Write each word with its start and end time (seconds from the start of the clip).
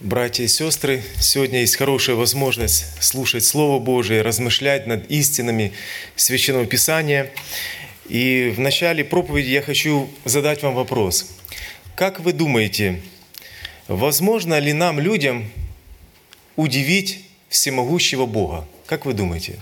Братья 0.00 0.44
и 0.44 0.48
сестры, 0.48 1.02
сегодня 1.20 1.60
есть 1.60 1.76
хорошая 1.76 2.16
возможность 2.16 2.86
слушать 3.02 3.44
Слово 3.44 3.78
Божие, 3.78 4.22
размышлять 4.22 4.86
над 4.86 5.10
истинами 5.10 5.74
Священного 6.16 6.64
Писания. 6.64 7.30
И 8.08 8.50
в 8.56 8.60
начале 8.60 9.04
проповеди 9.04 9.50
я 9.50 9.60
хочу 9.60 10.08
задать 10.24 10.62
вам 10.62 10.74
вопрос. 10.74 11.26
Как 11.96 12.18
вы 12.20 12.32
думаете, 12.32 13.02
возможно 13.88 14.58
ли 14.58 14.72
нам, 14.72 14.98
людям, 14.98 15.50
удивить 16.56 17.26
всемогущего 17.50 18.24
Бога? 18.24 18.66
Как 18.86 19.04
вы 19.04 19.12
думаете? 19.12 19.60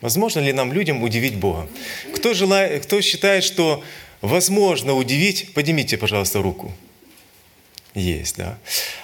Возможно 0.00 0.40
ли 0.40 0.54
нам, 0.54 0.72
людям, 0.72 1.02
удивить 1.02 1.34
Бога? 1.34 1.68
Кто, 2.14 2.32
желает, 2.32 2.86
кто 2.86 3.02
считает, 3.02 3.44
что 3.44 3.84
возможно 4.22 4.94
удивить, 4.94 5.52
поднимите, 5.52 5.98
пожалуйста, 5.98 6.40
руку. 6.40 6.72
Есть, 7.94 8.36
да. 8.36 8.58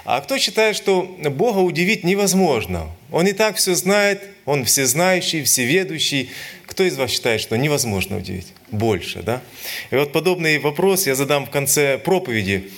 А 0.04 0.20
кто 0.20 0.36
считает, 0.38 0.74
что 0.74 1.02
Бога 1.02 1.58
удивить 1.58 2.02
невозможно? 2.02 2.90
Он 3.12 3.26
и 3.26 3.32
так 3.32 3.56
все 3.56 3.74
знает, 3.74 4.22
Он 4.46 4.64
всезнающий, 4.64 5.44
всеведущий. 5.44 6.30
Кто 6.66 6.82
из 6.82 6.96
вас 6.96 7.10
считает, 7.10 7.40
что 7.40 7.56
невозможно 7.56 8.16
удивить? 8.16 8.48
Больше, 8.70 9.22
да? 9.22 9.42
И 9.90 9.96
вот 9.96 10.12
подобный 10.12 10.58
вопрос 10.58 11.06
я 11.06 11.14
задам 11.14 11.46
в 11.46 11.50
конце 11.50 11.98
проповеди. 11.98 12.70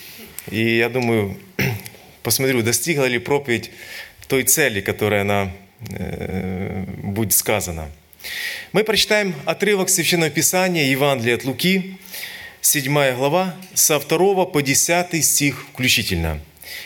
И 0.50 0.76
я 0.76 0.90
думаю, 0.90 1.38
посмотрю, 2.22 2.62
достигла 2.62 3.06
ли 3.06 3.18
проповедь 3.18 3.70
той 4.32 4.44
цели, 4.44 4.80
которая 4.80 5.22
она 5.22 5.52
э, 5.90 6.84
будет 7.02 7.34
сказана. 7.34 7.90
Мы 8.72 8.82
прочитаем 8.82 9.34
отрывок 9.44 9.90
Священного 9.90 10.30
Писания 10.30 10.84
Евангелия 10.84 11.34
от 11.34 11.44
Луки, 11.44 11.98
7 12.64 13.16
глава, 13.16 13.56
со 13.74 13.98
2 13.98 14.46
по 14.46 14.62
10 14.62 15.24
стих 15.24 15.66
включительно. 15.72 16.38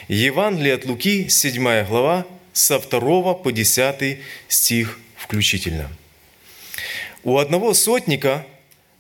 Евангелие 0.09 0.73
от 0.73 0.87
Луки, 0.87 1.29
7 1.29 1.85
глава, 1.85 2.27
со 2.55 2.79
2 2.79 3.35
по 3.35 3.53
10 3.53 4.19
стих 4.49 4.99
включительно. 5.17 5.91
У 7.25 7.37
одного 7.37 7.75
сотника, 7.75 8.47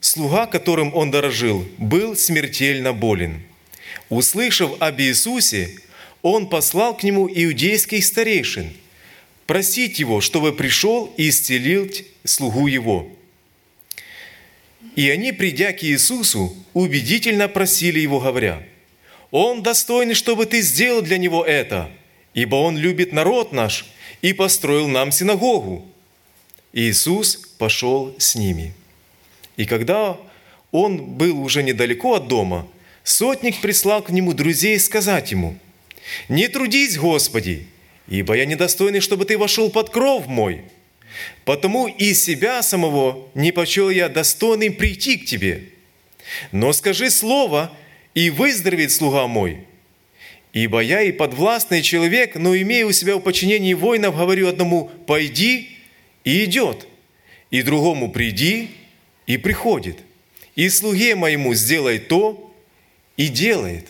слуга, 0.01 0.45
которым 0.45 0.95
он 0.95 1.11
дорожил, 1.11 1.67
был 1.79 2.15
смертельно 2.15 2.93
болен. 2.93 3.43
Услышав 4.11 4.73
об 4.79 5.01
Иисусе, 5.01 5.79
он 6.21 6.47
послал 6.47 6.95
к 6.95 7.05
нему 7.05 7.27
иудейских 7.27 8.05
старейшин, 8.05 8.71
просить 9.47 9.99
его, 9.99 10.21
чтобы 10.21 10.53
пришел 10.53 11.11
и 11.17 11.31
исцелил 11.31 11.91
слугу 12.23 12.67
его– 12.67 13.11
и 14.97 15.11
они, 15.11 15.31
придя 15.31 15.73
к 15.73 15.85
Иисусу, 15.85 16.57
убедительно 16.73 17.49
просили 17.49 18.01
Его, 18.01 18.19
говоря, 18.19 18.63
«Он 19.31 19.63
достойный, 19.63 20.15
чтобы 20.15 20.47
Ты 20.47 20.63
сделал 20.63 21.03
для 21.03 21.19
Него 21.19 21.45
это, 21.45 21.91
ибо 22.33 22.57
Он 22.57 22.77
любит 22.77 23.13
народ 23.13 23.53
наш 23.53 23.87
и 24.23 24.33
построил 24.33 24.89
нам 24.89 25.13
синагогу». 25.13 25.87
Иисус 26.73 27.37
пошел 27.59 28.15
с 28.19 28.35
ними. 28.35 28.75
И 29.57 29.67
когда 29.67 30.19
он 30.73 30.99
был 30.99 31.41
уже 31.41 31.63
недалеко 31.63 32.15
от 32.15 32.29
дома, 32.29 32.69
сотник 33.05 33.61
прислал 33.61 34.03
к 34.03 34.11
нему 34.11 34.33
друзей 34.33 34.79
сказать 34.79 35.31
ему, 35.31 35.57
«Не 36.29 36.49
трудись, 36.49 36.97
Господи, 36.97 37.67
ибо 38.09 38.35
я 38.35 38.47
недостойный, 38.47 39.01
чтобы 39.01 39.27
Ты 39.27 39.37
вошел 39.37 39.71
под 39.71 39.91
кров 39.91 40.27
мой». 40.27 40.63
Потому 41.45 41.87
и 41.87 42.13
себя 42.15 42.63
самого 42.63 43.29
не 43.35 43.53
почел 43.53 43.91
я 43.91 44.09
достойным 44.09 44.75
прийти 44.75 45.17
к 45.17 45.27
тебе. 45.27 45.65
Но 46.53 46.73
скажи 46.73 47.11
слово, 47.11 47.73
и 48.15 48.31
выздоровеет 48.31 48.91
слуга 48.91 49.27
мой. 49.27 49.61
Ибо 50.53 50.81
я 50.81 51.03
и 51.03 51.13
подвластный 51.13 51.83
человек, 51.83 52.35
но 52.35 52.57
имея 52.57 52.87
у 52.87 52.93
себя 52.93 53.17
в 53.17 53.21
подчинении 53.21 53.75
воинов, 53.75 54.17
говорю 54.17 54.49
одному 54.49 54.91
«пойди» 55.07 55.77
и 56.25 56.45
идет, 56.45 56.89
и 57.51 57.63
другому 57.63 58.11
«приди» 58.11 58.71
и 59.27 59.37
приходит, 59.37 59.99
и 60.55 60.69
слуге 60.69 61.15
моему 61.15 61.55
«сделай 61.55 61.99
то» 61.99 62.55
и 63.17 63.29
делает. 63.29 63.89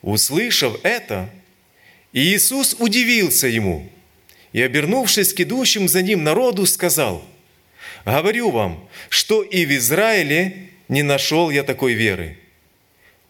Услышав 0.00 0.78
это, 0.84 1.28
Иисус 2.12 2.74
удивился 2.78 3.46
ему– 3.46 3.88
и, 4.52 4.62
обернувшись 4.62 5.32
к 5.32 5.40
идущим 5.40 5.88
за 5.88 6.02
ним 6.02 6.24
народу, 6.24 6.66
сказал, 6.66 7.24
«Говорю 8.04 8.50
вам, 8.50 8.88
что 9.08 9.42
и 9.42 9.66
в 9.66 9.76
Израиле 9.76 10.68
не 10.88 11.02
нашел 11.02 11.50
я 11.50 11.62
такой 11.62 11.94
веры». 11.94 12.38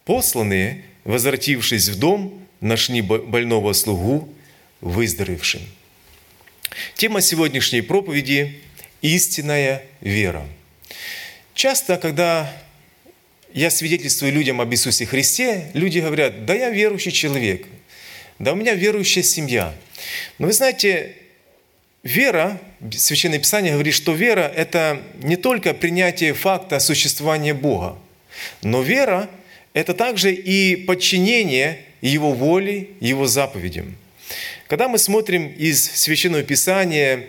Посланные, 0.04 0.84
возвратившись 1.04 1.88
в 1.88 1.98
дом, 1.98 2.46
нашли 2.60 3.00
больного 3.02 3.72
слугу 3.72 4.28
выздоровевшим. 4.80 5.62
Тема 6.94 7.20
сегодняшней 7.20 7.80
проповеди– 7.80 8.60
истинная 9.02 9.82
вера. 10.00 10.46
Часто, 11.54 11.96
когда 11.96 12.52
я 13.52 13.70
свидетельствую 13.70 14.32
людям 14.32 14.60
об 14.60 14.72
Иисусе 14.72 15.06
Христе, 15.06 15.70
люди 15.72 16.00
говорят, 16.00 16.44
да 16.44 16.54
я 16.54 16.70
верующий 16.70 17.12
человек, 17.12 17.66
да 18.38 18.52
у 18.52 18.56
меня 18.56 18.74
верующая 18.74 19.22
семья– 19.22 19.74
но 20.38 20.46
вы 20.46 20.52
знаете, 20.52 21.14
вера, 22.02 22.60
Священное 22.92 23.38
Писание 23.38 23.72
говорит, 23.72 23.94
что 23.94 24.12
вера– 24.12 24.52
это 24.56 25.02
не 25.22 25.36
только 25.36 25.74
принятие 25.74 26.34
факта 26.34 26.78
существования 26.78 27.54
Бога, 27.54 27.98
но 28.62 28.82
вера– 28.82 29.30
это 29.72 29.94
также 29.94 30.32
и 30.32 30.76
подчинение 30.76 31.80
Его 32.00 32.32
воле, 32.32 32.90
Его 33.00 33.26
заповедям. 33.26 33.96
Когда 34.68 34.88
мы 34.88 34.98
смотрим 34.98 35.48
из 35.48 35.84
Священного 35.84 36.42
Писания, 36.42 37.26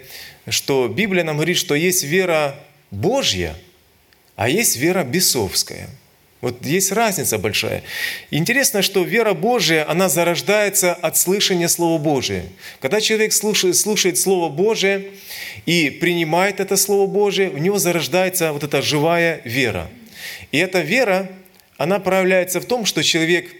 что 0.49 0.87
Библия 0.87 1.23
нам 1.23 1.37
говорит, 1.37 1.57
что 1.57 1.75
есть 1.75 2.03
вера 2.03 2.55
Божья, 2.89 3.55
а 4.35 4.49
есть 4.49 4.77
вера 4.77 5.03
бесовская– 5.03 5.89
вот 6.39 6.63
есть 6.63 6.91
разница 6.91 7.39
большая. 7.39 7.83
Интересно, 8.29 8.83
что 8.83 9.03
вера 9.03 9.33
Божия, 9.33 9.89
она 9.89 10.07
зарождается 10.07 10.93
от 10.93 11.17
слышания 11.17 11.67
Слова 11.67 11.97
Божия. 11.97 12.45
Когда 12.79 13.01
человек 13.01 13.33
слушает, 13.33 13.75
слушает 13.75 14.19
Слово 14.19 14.49
Божие 14.49 15.07
и 15.65 15.89
принимает 15.89 16.59
это 16.59 16.77
Слово 16.77 17.07
Божие, 17.07 17.49
в 17.49 17.57
него 17.57 17.79
зарождается 17.79 18.53
вот 18.53 18.63
эта 18.63 18.83
живая 18.83 19.41
вера. 19.45 19.89
И 20.51 20.59
эта 20.59 20.81
вера, 20.81 21.27
она 21.77 21.99
проявляется 21.99 22.61
в 22.61 22.65
том, 22.65 22.85
что 22.85 23.03
человек 23.03 23.51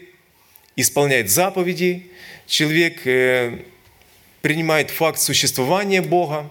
исполняет 0.76 1.30
заповеди, 1.30 2.06
человек 2.46 3.04
э, 3.06 3.58
принимает 4.40 4.90
факт 4.90 5.18
существования 5.20 6.00
Бога, 6.00 6.48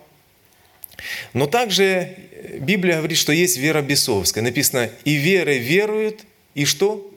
но 1.33 1.47
также 1.47 2.15
Библия 2.59 2.97
говорит, 2.97 3.17
что 3.17 3.31
есть 3.31 3.57
вера 3.57 3.81
бесовская. 3.81 4.43
Написано, 4.43 4.89
и 5.05 5.15
веры 5.15 5.57
веруют, 5.57 6.21
и 6.55 6.65
что? 6.65 7.13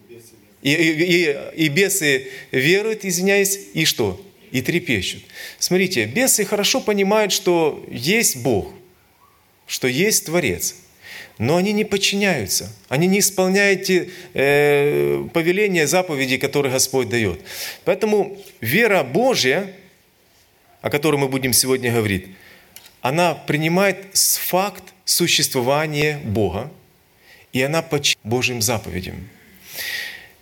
И, 0.62 0.72
и, 0.72 1.30
и, 1.30 1.64
и 1.64 1.68
бесы 1.68 2.28
веруют, 2.50 3.04
извиняюсь, 3.04 3.58
и 3.72 3.84
что? 3.84 4.20
И 4.50 4.60
трепещут. 4.62 5.22
Смотрите, 5.58 6.04
бесы 6.04 6.44
хорошо 6.44 6.80
понимают, 6.80 7.32
что 7.32 7.84
есть 7.90 8.36
Бог, 8.38 8.72
что 9.66 9.88
есть 9.88 10.26
Творец. 10.26 10.76
Но 11.38 11.56
они 11.56 11.72
не 11.72 11.84
подчиняются, 11.84 12.70
они 12.90 13.06
не 13.06 13.20
исполняют 13.20 13.84
те 13.84 14.10
э, 14.34 15.26
повеления, 15.32 15.86
заповеди, 15.86 16.36
которые 16.36 16.70
Господь 16.70 17.08
дает. 17.08 17.40
Поэтому 17.86 18.36
вера 18.60 19.02
Божья, 19.02 19.74
о 20.82 20.90
которой 20.90 21.16
мы 21.16 21.28
будем 21.28 21.54
сегодня 21.54 21.92
говорить, 21.92 22.26
она 23.02 23.34
принимает 23.34 24.16
факт 24.16 24.84
существования 25.04 26.20
Бога, 26.24 26.70
и 27.52 27.62
она 27.62 27.82
подчиняется 27.82 28.28
Божьим 28.28 28.62
заповедям. 28.62 29.28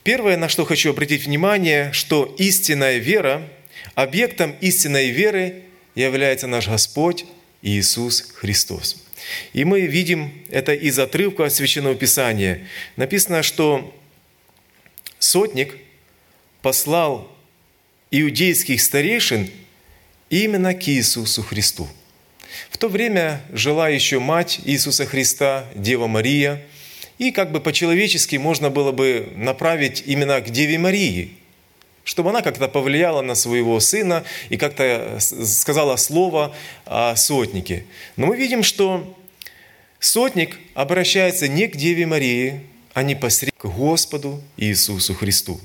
Первое, 0.02 0.36
на 0.36 0.48
что 0.48 0.64
хочу 0.64 0.90
обратить 0.90 1.24
внимание, 1.24 1.92
что 1.92 2.34
истинная 2.38 2.98
вера, 2.98 3.48
объектом 3.94 4.54
истинной 4.60 5.10
веры 5.10 5.62
является 5.94 6.46
наш 6.46 6.68
Господь 6.68 7.24
Иисус 7.62 8.22
Христос. 8.34 9.04
И 9.52 9.64
мы 9.64 9.82
видим 9.82 10.32
это 10.48 10.72
из 10.72 10.98
отрывка 10.98 11.48
Священного 11.50 11.94
Писания. 11.94 12.66
Написано, 12.96 13.42
что 13.42 13.94
сотник 15.18 15.76
послал 16.62 17.30
иудейских 18.10 18.80
старейшин 18.80 19.50
именно 20.30 20.74
к 20.74 20.88
Иисусу 20.88 21.42
Христу– 21.42 21.88
в 22.70 22.78
то 22.78 22.88
время 22.88 23.40
жила 23.52 23.88
еще 23.88 24.18
мать 24.18 24.60
Иисуса 24.64 25.06
Христа, 25.06 25.66
Дева 25.74 26.06
Мария, 26.06 26.62
и 27.18 27.30
как 27.32 27.50
бы 27.50 27.60
по-человечески 27.60 28.36
можно 28.36 28.70
было 28.70 28.92
бы 28.92 29.32
направить 29.34 30.04
именно 30.06 30.40
к 30.40 30.50
Деве 30.50 30.78
Марии, 30.78 31.32
чтобы 32.04 32.30
она 32.30 32.42
как-то 32.42 32.68
повлияла 32.68 33.22
на 33.22 33.34
своего 33.34 33.80
сына 33.80 34.24
и 34.48 34.56
как-то 34.56 35.18
сказала 35.20 35.96
слово 35.96 36.54
о 36.86 37.16
сотнике. 37.16 37.84
Но 38.16 38.26
мы 38.26 38.36
видим, 38.36 38.62
что 38.62 39.18
сотник 39.98 40.58
обращается 40.74 41.48
не 41.48 41.66
к 41.66 41.76
Деве 41.76 42.06
Марии, 42.06 42.62
а 42.94 43.02
непосредственно 43.02 43.72
к 43.72 43.76
Господу 43.76 44.42
Иисусу 44.56 45.14
Христу. 45.14 45.60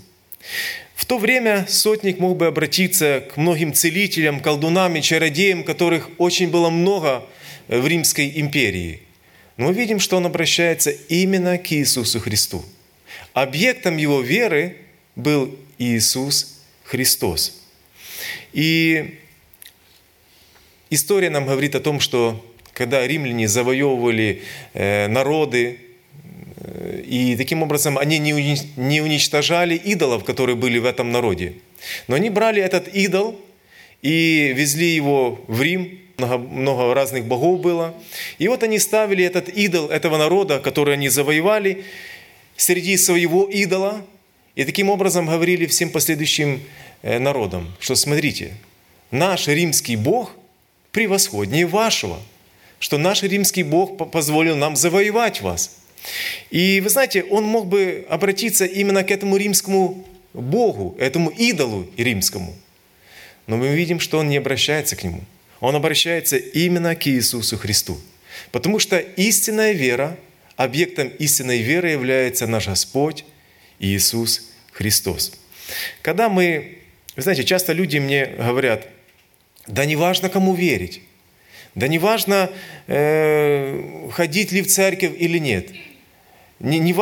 В 0.96 1.06
то 1.06 1.18
время 1.18 1.66
сотник 1.68 2.20
мог 2.20 2.38
бы 2.38 2.48
обратиться 2.48 3.28
к 3.34 3.38
многим 3.38 3.74
целителям, 3.74 4.40
колдунам 4.40 4.96
и 4.96 5.02
чародеям, 5.02 5.64
которых 5.64 6.10
очень 6.18 6.50
было 6.50 6.70
много 6.70 7.26
в 7.68 7.88
Римской 7.88 8.32
империи. 8.36 9.02
Но 9.58 9.68
мы 9.68 9.74
видим, 9.74 10.00
что 10.00 10.18
он 10.18 10.26
обращается 10.26 10.92
именно 10.92 11.58
к 11.58 11.72
Иисусу 11.72 12.20
Христу. 12.20 12.64
Объектом 13.34 13.98
его 13.98 14.22
веры 14.22 14.78
был 15.16 15.56
Иисус 15.78 16.62
Христос. 16.84 17.62
И 18.52 19.20
история 20.90 21.30
нам 21.30 21.46
говорит 21.46 21.76
о 21.76 21.80
том, 21.80 22.00
что 22.00 22.44
когда 22.74 23.06
римляне 23.06 23.48
завоевывали 23.48 24.44
э, 24.74 25.08
народы, 25.08 25.80
э, 25.80 25.93
и 27.06 27.36
таким 27.38 27.64
образом 27.64 27.98
они 27.98 28.20
не 28.20 29.02
уничтожали 29.02 29.76
идолов, 29.76 30.24
которые 30.24 30.56
были 30.56 30.80
в 30.80 30.86
этом 30.86 31.12
народе. 31.12 31.54
Но 32.08 32.16
они 32.16 32.30
брали 32.30 32.62
этот 32.62 32.88
идол 32.88 33.40
и 34.02 34.54
везли 34.56 34.88
его 34.88 35.44
в 35.48 35.62
Рим, 35.62 36.00
много, 36.18 36.38
много 36.38 36.94
разных 36.94 37.26
богов 37.26 37.62
было. 37.62 37.94
И 38.38 38.48
вот 38.48 38.64
они 38.64 38.80
ставили 38.80 39.24
этот 39.24 39.50
идол 39.50 39.90
этого 39.90 40.18
народа, 40.18 40.60
который 40.60 40.94
они 40.94 41.10
завоевали, 41.10 41.86
среди 42.56 42.98
своего 42.98 43.46
идола, 43.46 44.06
и 44.56 44.64
таким 44.64 44.90
образом 44.90 45.26
говорили 45.26 45.66
всем 45.66 45.90
последующим 45.90 46.62
э, 47.02 47.18
народам, 47.18 47.74
что 47.80 47.96
смотрите, 47.96 48.54
наш 49.10 49.48
римский 49.48 49.96
Бог 49.96 50.32
превосходнее 50.92 51.66
вашего, 51.66 52.20
что 52.80 52.98
наш 52.98 53.24
римский 53.24 53.64
Бог 53.64 54.12
позволил 54.12 54.56
нам 54.56 54.76
завоевать 54.76 55.42
вас. 55.42 55.83
И 56.50 56.82
вы 56.82 56.90
знаете, 56.90 57.24
он 57.24 57.44
мог 57.46 57.68
бы 57.68 58.06
обратиться 58.10 58.66
именно 58.66 59.04
к 59.04 59.12
этому 59.12 59.38
римскому 59.38 60.06
Богу, 60.34 60.96
этому 61.00 61.30
идолу 61.30 61.88
римскому. 61.98 62.56
Но 63.48 63.58
мы 63.58 63.70
видим, 63.70 64.00
что 64.00 64.20
он 64.20 64.30
не 64.30 64.38
обращается 64.38 64.96
к 64.96 65.04
нему. 65.04 65.22
Он 65.60 65.76
обращается 65.76 66.38
именно 66.38 66.96
к 66.96 67.08
Иисусу 67.08 67.58
Христу. 67.58 68.00
Потому 68.52 68.80
что 68.80 68.98
истинная 68.98 69.74
вера, 69.74 70.18
объектом 70.56 71.08
истинной 71.08 71.60
веры 71.60 71.90
является 71.92 72.48
наш 72.48 72.68
Господь 72.68 73.26
Иисус 73.80 74.52
Христос. 74.72 75.34
Когда 76.02 76.30
мы, 76.30 76.80
вы 77.16 77.22
знаете, 77.22 77.44
часто 77.44 77.74
люди 77.74 77.98
мне 77.98 78.26
говорят, 78.26 78.88
да 79.68 79.86
не 79.86 79.96
важно, 79.96 80.30
кому 80.30 80.54
верить, 80.54 81.02
да 81.76 81.88
не 81.88 82.00
важно, 82.00 82.52
э, 82.88 84.10
ходить 84.12 84.52
ли 84.52 84.62
в 84.62 84.68
церковь 84.68 85.14
или 85.18 85.38
нет, 85.38 85.70
не, 86.64 86.80
не 86.80 86.94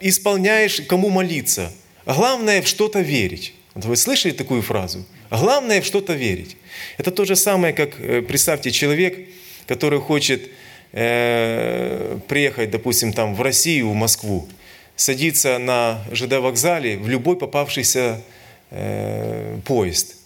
исполняешь, 0.00 0.80
кому 0.88 1.10
молиться, 1.10 1.72
главное 2.04 2.62
в 2.62 2.66
что-то 2.66 3.00
верить. 3.00 3.54
Вы 3.74 3.96
слышали 3.96 4.32
такую 4.32 4.62
фразу? 4.62 5.04
Главное 5.30 5.80
в 5.80 5.84
что-то 5.84 6.14
верить. 6.14 6.56
Это 6.98 7.10
то 7.10 7.24
же 7.24 7.36
самое, 7.36 7.72
как, 7.72 8.00
э, 8.00 8.22
представьте, 8.22 8.70
человек, 8.70 9.28
который 9.66 10.00
хочет 10.00 10.50
э, 10.92 12.18
приехать, 12.28 12.70
допустим, 12.70 13.12
там, 13.12 13.34
в 13.34 13.40
Россию, 13.40 13.90
в 13.90 13.94
Москву, 13.94 14.48
садиться 14.96 15.58
на 15.58 16.04
ЖД 16.12 16.34
вокзале 16.34 16.98
в 16.98 17.08
любой 17.08 17.36
попавшийся 17.36 18.22
э, 18.70 19.58
поезд. 19.64 20.16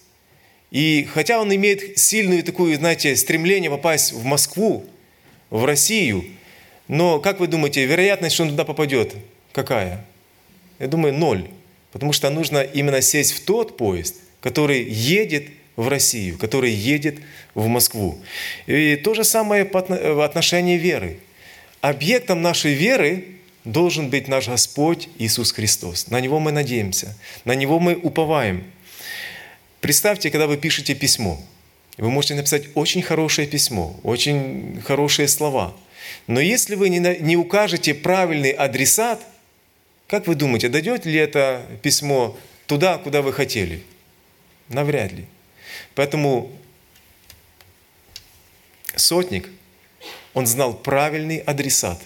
И 0.71 1.07
хотя 1.13 1.39
он 1.39 1.53
имеет 1.53 1.97
сильную 1.97 2.43
такую, 2.43 2.75
знаете, 2.75 3.15
стремление 3.15 3.69
попасть 3.69 4.11
в 4.11 4.23
Москву, 4.25 4.85
в 5.49 5.63
Россию, 5.63 6.25
но, 6.87 7.19
как 7.19 7.39
вы 7.39 7.47
думаете, 7.47 7.85
вероятность, 7.85 8.35
что 8.35 8.43
он 8.43 8.49
туда 8.49 8.63
попадет, 8.63 9.15
какая? 9.51 10.05
Я 10.79 10.87
думаю, 10.87 11.13
ноль. 11.13 11.49
Потому 11.91 12.13
что 12.13 12.29
нужно 12.29 12.61
именно 12.61 13.01
сесть 13.01 13.31
в 13.31 13.45
тот 13.45 13.77
поезд, 13.77 14.15
который 14.41 14.83
едет 14.83 15.47
в 15.75 15.87
Россию, 15.87 16.37
который 16.37 16.71
едет 16.71 17.19
в 17.55 17.67
Москву. 17.67 18.19
И 18.67 18.95
то 18.97 19.13
же 19.13 19.23
самое 19.23 19.63
в 19.65 20.23
отношении 20.23 20.77
веры. 20.77 21.19
Объектом 21.81 22.41
нашей 22.41 22.73
веры 22.73 23.25
должен 23.63 24.09
быть 24.09 24.27
наш 24.27 24.47
Господь 24.47 25.09
Иисус 25.17 25.51
Христос. 25.51 26.07
На 26.07 26.19
Него 26.19 26.39
мы 26.39 26.51
надеемся, 26.51 27.15
на 27.45 27.55
Него 27.55 27.79
мы 27.79 27.95
уповаем. 27.95 28.63
Представьте, 29.81 30.29
когда 30.29 30.47
вы 30.47 30.57
пишете 30.57 30.95
письмо, 30.95 31.39
вы 31.97 32.09
можете 32.09 32.35
написать 32.35 32.65
очень 32.75 33.01
хорошее 33.01 33.47
письмо, 33.47 33.99
очень 34.03 34.81
хорошие 34.83 35.27
слова. 35.27 35.75
Но 36.27 36.39
если 36.39 36.75
вы 36.75 36.89
не 36.89 37.37
укажете 37.37 37.93
правильный 37.93 38.51
адресат– 38.51 39.21
как 40.07 40.25
вы 40.25 40.35
думаете, 40.35 40.69
дойдет 40.69 41.05
ли 41.05 41.15
это 41.15 41.65
письмо 41.81 42.37
туда, 42.65 42.97
куда 42.97 43.21
вы 43.21 43.33
хотели? 43.33 43.83
Навряд 44.69 45.11
ли. 45.11 45.25
Поэтому 45.95 46.51
сотник, 48.95 49.49
он 50.33 50.47
знал 50.47 50.73
правильный 50.73 51.37
адресат. 51.39 52.01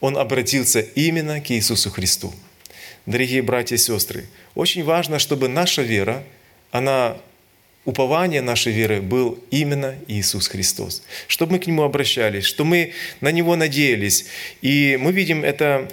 Он 0.00 0.18
обратился 0.18 0.80
именно 0.80 1.40
к 1.40 1.50
Иисусу 1.50 1.90
Христу. 1.90 2.34
Дорогие 3.06 3.42
братья 3.42 3.76
и 3.76 3.78
сестры, 3.78 4.26
очень 4.54 4.82
важно, 4.82 5.18
чтобы 5.18 5.48
наша 5.48 5.82
вера, 5.82 6.24
она 6.72 7.16
упование 7.84 8.42
нашей 8.42 8.72
веры 8.72 9.00
был 9.00 9.38
именно 9.50 9.96
Иисус 10.06 10.48
Христос. 10.48 11.02
Чтобы 11.26 11.52
мы 11.52 11.58
к 11.58 11.66
Нему 11.66 11.82
обращались, 11.82 12.44
чтобы 12.44 12.70
мы 12.70 12.92
на 13.20 13.32
Него 13.32 13.56
надеялись. 13.56 14.26
И 14.62 14.98
мы 15.00 15.12
видим 15.12 15.44
это 15.44 15.90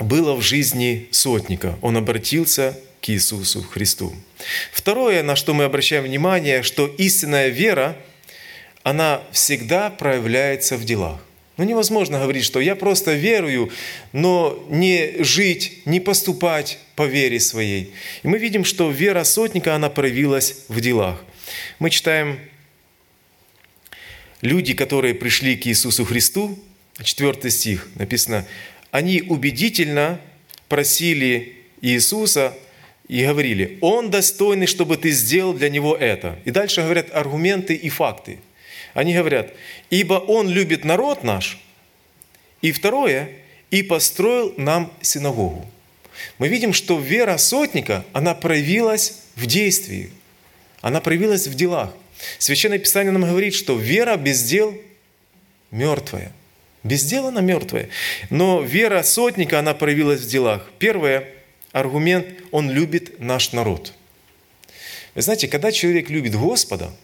было 0.00 0.34
в 0.34 0.42
жизни 0.42 1.08
сотника. 1.10 1.78
Он 1.82 1.96
обратился 1.96 2.78
к 3.00 3.10
Иисусу 3.10 3.62
Христу. 3.62 4.14
Второе, 4.72 5.22
на 5.22 5.36
что 5.36 5.54
мы 5.54 5.64
обращаем 5.64 6.04
внимание, 6.04 6.62
что 6.62 6.86
истинная 6.86 7.48
вера, 7.48 7.96
она 8.82 9.22
всегда 9.30 9.90
проявляется 9.90 10.76
в 10.76 10.84
делах. 10.84 11.20
Ну 11.56 11.64
невозможно 11.64 12.18
говорить, 12.18 12.44
что 12.44 12.60
я 12.60 12.74
просто 12.74 13.14
верую, 13.14 13.70
но 14.12 14.64
не 14.68 15.22
жить, 15.22 15.82
не 15.84 16.00
поступать 16.00 16.78
по 16.96 17.06
вере 17.06 17.38
своей. 17.38 17.92
И 18.24 18.28
мы 18.28 18.38
видим, 18.38 18.64
что 18.64 18.90
вера 18.90 19.22
сотника, 19.22 19.74
она 19.74 19.88
проявилась 19.88 20.64
в 20.68 20.80
делах. 20.80 21.24
Мы 21.78 21.90
читаем 21.90 22.40
люди, 24.40 24.74
которые 24.74 25.14
пришли 25.14 25.56
к 25.56 25.66
Иисусу 25.66 26.04
Христу, 26.04 26.58
4 27.02 27.50
стих 27.50 27.88
написано, 27.94 28.46
они 28.90 29.22
убедительно 29.22 30.20
просили 30.68 31.56
Иисуса 31.80 32.56
и 33.08 33.24
говорили, 33.24 33.78
«Он 33.80 34.10
достойный, 34.10 34.66
чтобы 34.66 34.96
ты 34.96 35.10
сделал 35.10 35.52
для 35.52 35.68
Него 35.68 35.94
это». 35.94 36.38
И 36.44 36.50
дальше 36.50 36.82
говорят 36.82 37.08
аргументы 37.12 37.74
и 37.74 37.88
факты. 37.88 38.38
Они 38.94 39.14
говорят, 39.14 39.52
«Ибо 39.90 40.14
Он 40.14 40.48
любит 40.48 40.84
народ 40.84 41.22
наш». 41.22 41.60
И 42.62 42.72
второе, 42.72 43.30
«И 43.70 43.82
построил 43.82 44.54
нам 44.56 44.92
синагогу». 45.02 45.68
Мы 46.38 46.48
видим, 46.48 46.72
что 46.72 46.98
вера 46.98 47.36
сотника, 47.36 48.04
она 48.12 48.34
проявилась 48.34 49.20
в 49.36 49.46
действии, 49.46 50.10
она 50.80 51.00
проявилась 51.00 51.46
в 51.46 51.54
делах. 51.54 51.92
Священное 52.38 52.78
Писание 52.78 53.12
нам 53.12 53.28
говорит, 53.28 53.54
что 53.54 53.76
вера 53.76 54.16
без 54.16 54.42
дел 54.42 54.80
мертвая– 55.70 56.32
без 56.84 57.02
дела 57.02 57.28
она 57.28 57.40
мертвая. 57.40 57.88
Но 58.30 58.62
вера 58.62 59.02
сотника, 59.02 59.58
она 59.58 59.72
проявилась 59.74 60.20
в 60.20 60.28
делах. 60.28 60.70
Первое, 60.78 61.26
аргумент, 61.72 62.26
он 62.52 62.70
любит 62.70 63.18
наш 63.18 63.52
народ. 63.52 63.94
Вы 65.14 65.22
знаете, 65.22 65.48
когда 65.48 65.72
человек 65.72 66.10
любит 66.10 66.34
Господа, 66.34 66.94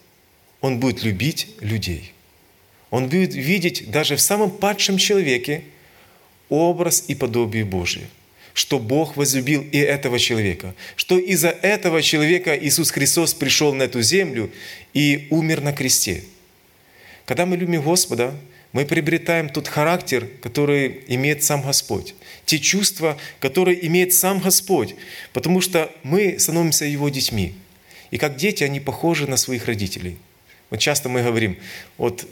он 0.61 0.81
будет 0.81 1.03
любить 1.03 1.49
людей. 1.61 2.13
Он 2.91 3.09
будет 3.09 3.35
видеть 3.35 3.91
даже 3.91 4.17
в 4.17 4.21
самом 4.21 4.51
падшем 4.51 4.99
человеке 4.99 5.63
образ 6.49 7.05
и 7.09 7.15
подобие 7.15 7.65
Божие 7.65 8.07
что 8.53 8.79
Бог 8.79 9.17
возлюбил 9.17 9.63
и 9.63 9.79
этого 9.79 10.19
человека, 10.19 10.75
что 10.97 11.19
из-за 11.19 11.49
этого 11.49 12.03
человека 12.03 12.57
Иисус 12.59 12.91
Христос 12.91 13.35
пришел 13.35 13.73
на 13.75 13.85
эту 13.85 14.03
землю 14.03 14.51
и 14.93 15.29
умер 15.31 15.61
на 15.61 15.73
кресте. 15.73 16.25
Когда 17.27 17.47
мы 17.47 17.57
любим 17.57 17.83
Господа, 17.83 18.35
мы 18.73 18.85
приобретаем 18.85 19.49
тот 19.49 19.69
характер, 19.69 20.29
который 20.43 21.05
имеет 21.09 21.43
сам 21.43 21.63
Господь, 21.63 22.15
те 22.45 22.59
чувства, 22.59 23.17
которые 23.41 23.87
имеет 23.87 24.13
сам 24.13 24.41
Господь, 24.41 24.95
потому 25.33 25.61
что 25.61 25.91
мы 26.03 26.39
становимся 26.39 26.85
Его 26.85 27.09
детьми. 27.09 27.55
И 28.11 28.19
как 28.19 28.37
дети, 28.37 28.65
они 28.65 28.81
похожи 28.81 29.29
на 29.29 29.37
своих 29.37 29.67
родителей. 29.67 30.17
Вот 30.71 30.79
часто 30.79 31.09
мы 31.09 31.23
говорим, 31.23 31.59
вот 31.99 32.27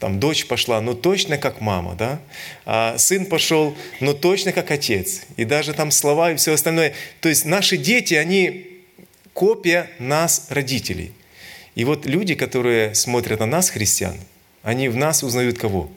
там 0.00 0.20
дочь 0.20 0.46
пошла, 0.46 0.80
ну 0.80 0.94
точно 0.94 1.38
как 1.38 1.60
мама, 1.60 1.94
да? 1.94 2.20
А 2.64 2.98
сын 2.98 3.26
пошел, 3.26 3.76
ну 4.00 4.14
точно 4.14 4.52
как 4.52 4.70
отец. 4.70 5.22
И 5.36 5.44
даже 5.44 5.72
там 5.72 5.90
слова 5.90 6.32
и 6.32 6.36
все 6.36 6.52
остальное. 6.52 6.94
То 7.20 7.28
есть 7.28 7.44
наши 7.44 7.76
дети, 7.76 8.14
они 8.14 8.66
копия 9.32 9.90
нас, 9.98 10.46
родителей. 10.50 11.12
И 11.74 11.84
вот 11.84 12.06
люди, 12.06 12.34
которые 12.34 12.94
смотрят 12.94 13.40
на 13.40 13.46
нас, 13.46 13.70
христиан, 13.70 14.16
они 14.62 14.88
в 14.88 14.96
нас 14.96 15.22
узнают 15.22 15.58
кого? 15.58 15.90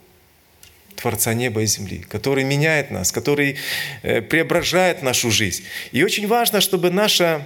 Творца 0.96 1.34
неба 1.36 1.62
и 1.62 1.68
земли, 1.68 2.00
который 2.10 2.44
меняет 2.44 2.90
нас, 2.90 3.12
который 3.12 3.58
э, 4.02 4.22
преображает 4.22 5.04
нашу 5.04 5.30
жизнь. 5.30 5.64
И 5.92 6.04
очень 6.04 6.28
важно, 6.28 6.60
чтобы 6.60 6.90
наша 6.90 7.46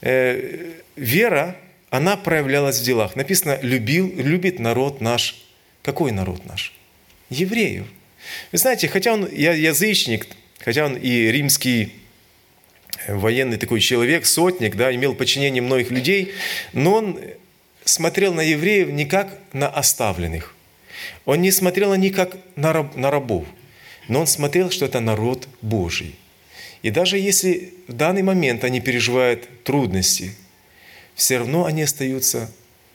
э, 0.00 0.72
вера, 0.96 1.54
она 1.90 2.16
проявлялась 2.16 2.80
в 2.80 2.84
делах. 2.84 3.16
Написано, 3.16 3.58
любил, 3.62 4.12
любит 4.16 4.58
народ 4.58 5.00
наш. 5.00 5.42
Какой 5.82 6.12
народ 6.12 6.44
наш? 6.44 6.72
Евреев. 7.30 7.86
Вы 8.52 8.58
знаете, 8.58 8.88
хотя 8.88 9.14
он 9.14 9.28
язычник, 9.30 10.26
хотя 10.60 10.86
он 10.86 10.96
и 10.96 11.30
римский 11.30 11.92
военный 13.06 13.56
такой 13.56 13.80
человек, 13.80 14.26
сотник, 14.26 14.76
да, 14.76 14.94
имел 14.94 15.14
подчинение 15.14 15.62
многих 15.62 15.90
людей, 15.90 16.34
но 16.72 16.94
он 16.94 17.20
смотрел 17.84 18.34
на 18.34 18.42
евреев 18.42 18.90
не 18.90 19.06
как 19.06 19.38
на 19.52 19.68
оставленных. 19.68 20.54
Он 21.24 21.40
не 21.40 21.50
смотрел 21.50 21.90
на 21.90 21.94
них 21.94 22.14
как 22.14 22.36
на, 22.56 22.72
раб, 22.72 22.96
на 22.96 23.10
рабов, 23.10 23.46
но 24.08 24.20
он 24.20 24.26
смотрел, 24.26 24.70
что 24.70 24.84
это 24.84 25.00
народ 25.00 25.48
Божий. 25.62 26.16
И 26.82 26.90
даже 26.90 27.18
если 27.18 27.74
в 27.86 27.92
данный 27.92 28.22
момент 28.22 28.64
они 28.64 28.80
переживают 28.80 29.48
трудности, 29.64 30.34
все 31.18 31.38
равно 31.38 31.64
они 31.64 31.82
остаются 31.82 32.48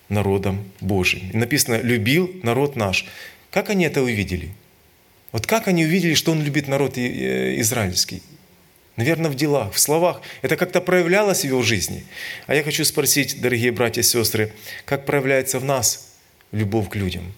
народом 0.08 0.72
Божьим. 0.80 1.30
И 1.34 1.38
написано 1.38 1.82
«любил 1.82 2.32
народ 2.42 2.78
наш». 2.78 3.06
Как 3.52 3.70
они 3.70 3.84
это 3.84 4.02
увидели? 4.02 4.52
Вот 5.34 5.46
как 5.46 5.68
они 5.68 5.84
увидели, 5.84 6.14
что 6.14 6.32
он 6.32 6.42
любит 6.42 6.70
народ 6.70 6.98
э, 6.98 7.60
израильский? 7.60 8.24
Наверное, 8.96 9.30
в 9.30 9.36
делах, 9.36 9.74
в 9.74 9.80
словах. 9.80 10.22
Это 10.42 10.56
как-то 10.56 10.80
проявлялось 10.80 11.42
в 11.42 11.44
его 11.44 11.62
жизни. 11.64 12.06
А 12.48 12.56
я 12.56 12.64
хочу 12.64 12.86
спросить, 12.86 13.42
дорогие 13.42 13.74
братья 13.74 14.00
и 14.00 14.06
сестры, 14.06 14.54
как 14.86 15.06
проявляется 15.06 15.60
в 15.60 15.66
нас 15.66 16.14
любовь 16.54 16.90
к 16.90 16.96
людям? 16.96 17.34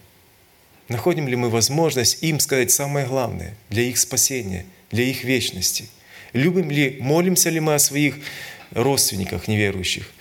Находим 0.88 1.26
ли 1.26 1.34
мы 1.34 1.50
возможность 1.50 2.22
им 2.22 2.38
сказать 2.38 2.70
самое 2.70 3.06
главное 3.06 3.56
для 3.70 3.82
их 3.82 3.98
спасения, 3.98 4.66
для 4.92 5.02
их 5.02 5.24
вечности? 5.24 5.88
Любим 6.32 6.70
ли, 6.70 6.98
молимся 7.00 7.50
ли 7.50 7.58
мы 7.58 7.74
о 7.74 7.80
своих 7.80 8.14
родственниках 8.70 9.48
неверующих, 9.48 10.12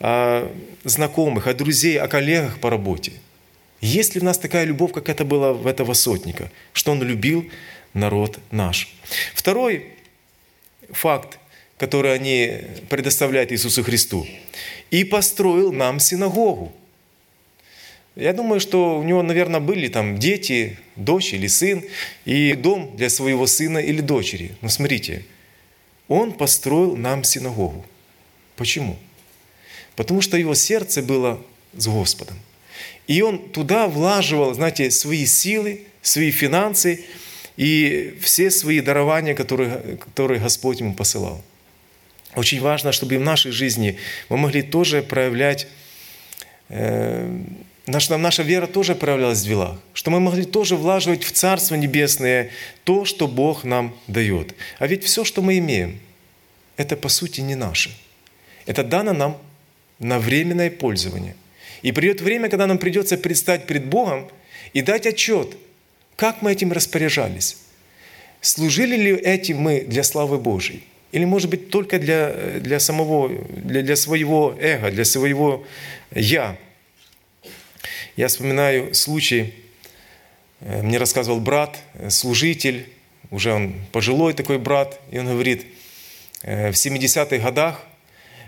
о 0.00 0.50
знакомых, 0.84 1.46
о 1.46 1.54
друзей, 1.54 1.98
о 1.98 2.08
коллегах 2.08 2.58
по 2.58 2.70
работе? 2.70 3.12
Есть 3.80 4.14
ли 4.14 4.20
у 4.20 4.24
нас 4.24 4.38
такая 4.38 4.64
любовь, 4.64 4.92
как 4.92 5.08
это 5.08 5.24
было 5.24 5.52
в 5.52 5.66
этого 5.66 5.92
сотника, 5.94 6.50
что 6.72 6.92
он 6.92 7.02
любил 7.02 7.50
народ 7.92 8.38
наш? 8.50 8.88
Второй 9.34 9.86
факт, 10.90 11.38
который 11.78 12.14
они 12.14 12.62
предоставляют 12.88 13.52
Иисусу 13.52 13.82
Христу. 13.82 14.26
«И 14.90 15.04
построил 15.04 15.72
нам 15.72 16.00
синагогу». 16.00 16.72
Я 18.16 18.32
думаю, 18.32 18.60
что 18.60 18.98
у 18.98 19.02
него, 19.02 19.22
наверное, 19.22 19.58
были 19.58 19.88
там 19.88 20.18
дети, 20.18 20.78
дочь 20.94 21.34
или 21.34 21.48
сын, 21.48 21.82
и 22.24 22.52
дом 22.52 22.96
для 22.96 23.10
своего 23.10 23.46
сына 23.46 23.78
или 23.78 24.00
дочери. 24.00 24.52
Но 24.60 24.68
смотрите, 24.68 25.24
он 26.06 26.32
построил 26.32 26.96
нам 26.96 27.24
синагогу. 27.24 27.84
Почему? 28.54 28.96
Потому 29.96 30.20
что 30.20 30.36
его 30.36 30.54
сердце 30.54 31.02
было 31.02 31.40
с 31.76 31.86
Господом. 31.86 32.36
И 33.06 33.22
он 33.22 33.38
туда 33.50 33.86
влаживал, 33.86 34.54
знаете, 34.54 34.90
свои 34.90 35.26
силы, 35.26 35.82
свои 36.02 36.30
финансы, 36.30 37.04
и 37.56 38.18
все 38.20 38.50
свои 38.50 38.80
дарования, 38.80 39.34
которые, 39.34 39.98
которые 39.98 40.40
Господь 40.40 40.80
ему 40.80 40.94
посылал. 40.94 41.42
Очень 42.34 42.60
важно, 42.60 42.90
чтобы 42.90 43.14
и 43.14 43.18
в 43.18 43.22
нашей 43.22 43.52
жизни 43.52 43.98
мы 44.28 44.36
могли 44.36 44.62
тоже 44.62 45.02
проявлять, 45.02 45.68
э, 46.68 47.42
наша, 47.86 48.16
наша 48.16 48.42
вера 48.42 48.66
тоже 48.66 48.96
проявлялась 48.96 49.42
в 49.42 49.46
делах, 49.46 49.78
что 49.92 50.10
мы 50.10 50.18
могли 50.18 50.44
тоже 50.44 50.74
влаживать 50.74 51.22
в 51.22 51.30
Царство 51.30 51.76
Небесное 51.76 52.50
то, 52.82 53.04
что 53.04 53.28
Бог 53.28 53.62
нам 53.62 53.96
дает. 54.08 54.54
А 54.80 54.88
ведь 54.88 55.04
все, 55.04 55.24
что 55.24 55.42
мы 55.42 55.58
имеем, 55.58 56.00
это 56.76 56.96
по 56.96 57.08
сути 57.08 57.40
не 57.40 57.54
наше. 57.54 57.96
Это 58.66 58.82
дано 58.82 59.12
нам 59.12 59.38
на 59.98 60.18
временное 60.18 60.70
пользование. 60.70 61.36
И 61.82 61.92
придет 61.92 62.20
время, 62.20 62.48
когда 62.48 62.66
нам 62.66 62.78
придется 62.78 63.16
предстать 63.16 63.66
пред 63.66 63.86
Богом 63.86 64.28
и 64.72 64.82
дать 64.82 65.06
отчет– 65.06 65.56
как 66.16 66.42
мы 66.42 66.52
этим 66.52 66.72
распоряжались? 66.72 67.56
Служили 68.40 68.96
ли 68.96 69.12
этим 69.12 69.58
мы 69.58 69.80
для 69.80 70.04
славы 70.04 70.38
Божьей? 70.38 70.84
Или, 71.12 71.24
может 71.24 71.50
быть, 71.50 71.70
только 71.70 71.98
для, 71.98 72.32
для 72.60 72.80
самого, 72.80 73.28
для, 73.28 73.82
для 73.82 73.96
своего 73.96 74.56
эго, 74.60 74.90
для 74.90 75.04
своего 75.04 75.64
«я»? 76.14 76.56
Я 78.16 78.28
вспоминаю 78.28 78.94
случай, 78.94 79.54
э, 80.60 80.82
мне 80.82 80.98
рассказывал 80.98 81.40
брат, 81.40 81.78
э, 81.94 82.10
служитель, 82.10 82.88
уже 83.30 83.52
он 83.52 83.74
пожилой 83.90 84.34
такой 84.34 84.58
брат, 84.58 85.00
и 85.10 85.18
он 85.18 85.26
говорит, 85.26 85.66
э, 86.42 86.70
в 86.70 86.74
70-х 86.74 87.38
годах 87.38 87.84